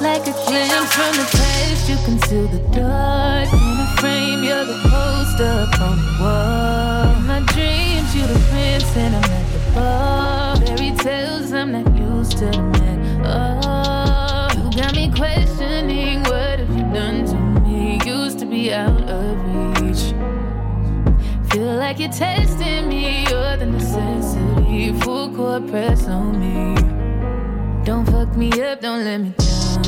Like 0.00 0.22
a 0.26 0.32
glance 0.32 0.92
from 0.94 1.14
the 1.14 1.28
past, 1.32 1.88
you 1.88 1.96
can 2.04 2.18
conceal 2.18 2.48
the 2.48 2.58
dark. 2.74 3.52
In 3.52 3.78
a 3.78 3.86
frame, 4.00 4.42
you're 4.42 4.64
the 4.64 4.78
poster 4.90 5.44
up 5.44 5.80
on 5.80 5.96
the 5.98 6.12
wall. 6.20 7.16
In 7.16 7.26
my 7.26 7.40
dreams, 7.52 8.14
you're 8.16 8.26
the 8.26 8.40
prince, 8.50 8.96
and 8.96 9.14
I'm 9.16 9.24
at 9.24 9.46
the 9.52 9.60
bar. 9.74 10.56
Fairy 10.56 10.90
tales, 10.96 11.52
I'm 11.52 11.70
not 11.70 11.96
used 11.96 12.38
to 12.38 12.46
the 12.46 12.62
man. 12.62 13.24
Oh, 13.24 14.48
you 14.56 14.70
got 14.76 14.94
me 14.94 15.10
questioning 15.14 15.55
out 18.72 19.02
of 19.08 19.80
reach. 19.80 20.14
Feel 21.50 21.76
like 21.76 21.98
you're 21.98 22.10
testing 22.10 22.88
me, 22.88 23.24
you're 23.28 23.56
the 23.56 23.66
necessity. 23.66 24.92
Full 25.00 25.34
court 25.34 25.66
press 25.68 26.08
on 26.08 26.38
me. 26.40 26.74
Don't 27.84 28.04
fuck 28.06 28.36
me 28.36 28.50
up, 28.62 28.80
don't 28.80 29.04
let 29.04 29.20
me 29.20 29.34
down. 29.38 29.84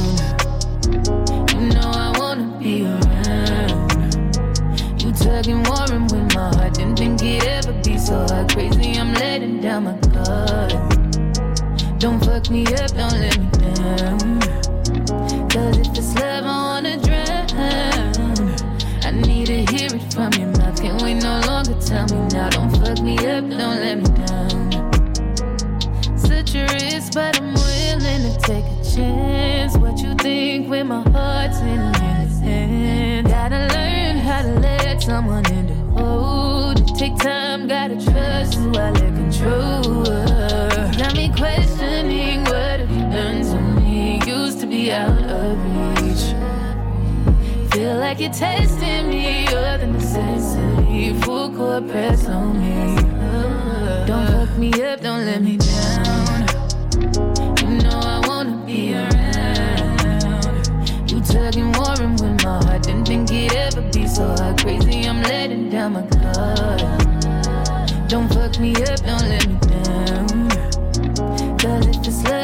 You 1.52 1.60
know 1.74 1.90
I 1.92 2.12
wanna 2.18 2.58
be 2.58 2.84
around. 2.86 3.92
You 5.02 5.12
tugging, 5.12 5.62
warring 5.64 6.06
with 6.08 6.34
my 6.34 6.54
heart. 6.54 6.74
Didn't 6.74 6.96
think 6.96 7.22
it'd 7.22 7.48
ever 7.48 7.72
be 7.82 7.98
so 7.98 8.26
hard. 8.28 8.52
Crazy, 8.52 8.98
I'm 8.98 9.12
letting 9.14 9.60
down 9.60 9.84
my 9.84 9.96
guard. 10.14 10.72
Don't 11.98 12.20
fuck 12.24 12.48
me 12.50 12.66
up, 12.66 12.90
don't 12.94 13.18
let 13.20 13.38
me 13.38 13.47
when 30.68 30.86
my 30.88 31.00
heart's 31.10 31.60
in 31.60 31.76
your 31.76 31.96
hand. 31.96 33.26
Gotta 33.26 33.68
learn 33.74 34.18
how 34.18 34.42
to 34.42 34.52
let 34.60 35.02
someone 35.02 35.46
in 35.50 35.66
the 35.66 35.74
hold. 35.98 36.98
Take 36.98 37.16
time, 37.16 37.66
gotta 37.66 37.94
trust 37.94 38.54
who 38.54 38.68
I 38.74 38.90
let 38.90 39.14
control. 39.14 40.04
Got 40.98 41.16
me 41.16 41.32
questioning 41.34 42.44
what 42.44 42.80
have 42.80 42.90
you 42.90 43.00
done 43.00 43.42
to 43.42 43.80
me? 43.80 44.20
Used 44.26 44.60
to 44.60 44.66
be 44.66 44.92
out 44.92 45.10
of 45.10 45.56
reach. 46.02 46.34
Feel 47.72 47.96
like 47.96 48.20
you're 48.20 48.32
testing 48.32 49.08
me, 49.08 49.44
you're 49.50 49.78
the 49.78 49.86
necessity. 49.86 51.14
Full 51.22 51.50
court 51.56 51.88
press 51.88 52.28
on 52.28 52.60
me. 52.60 53.02
Don't 54.06 54.26
fuck 54.26 54.58
me 54.58 54.70
up, 54.84 55.00
don't 55.00 55.24
let 55.24 55.40
me 55.40 55.56
down. 55.56 56.46
You 57.58 57.68
know 57.82 58.00
I 58.02 58.26
wanna 58.26 58.62
be 58.66 58.94
around 58.94 59.37
tugging, 61.28 61.72
warring 61.72 62.12
with 62.12 62.42
my 62.44 62.62
heart. 62.64 62.82
Didn't 62.82 63.06
think 63.06 63.30
it'd 63.30 63.56
ever 63.56 63.82
be 63.92 64.06
so 64.06 64.26
hard. 64.36 64.60
Crazy, 64.60 65.08
I'm 65.08 65.22
letting 65.22 65.70
down 65.70 65.92
my 65.92 66.02
guard. 66.02 66.80
Don't 68.08 68.28
fuck 68.32 68.58
me 68.58 68.72
up, 68.74 69.00
don't 69.08 69.28
let 69.32 69.46
me 69.46 69.56
down. 69.68 70.48
Girl, 71.58 71.88
if 71.88 72.06
it's 72.06 72.24
love. 72.24 72.37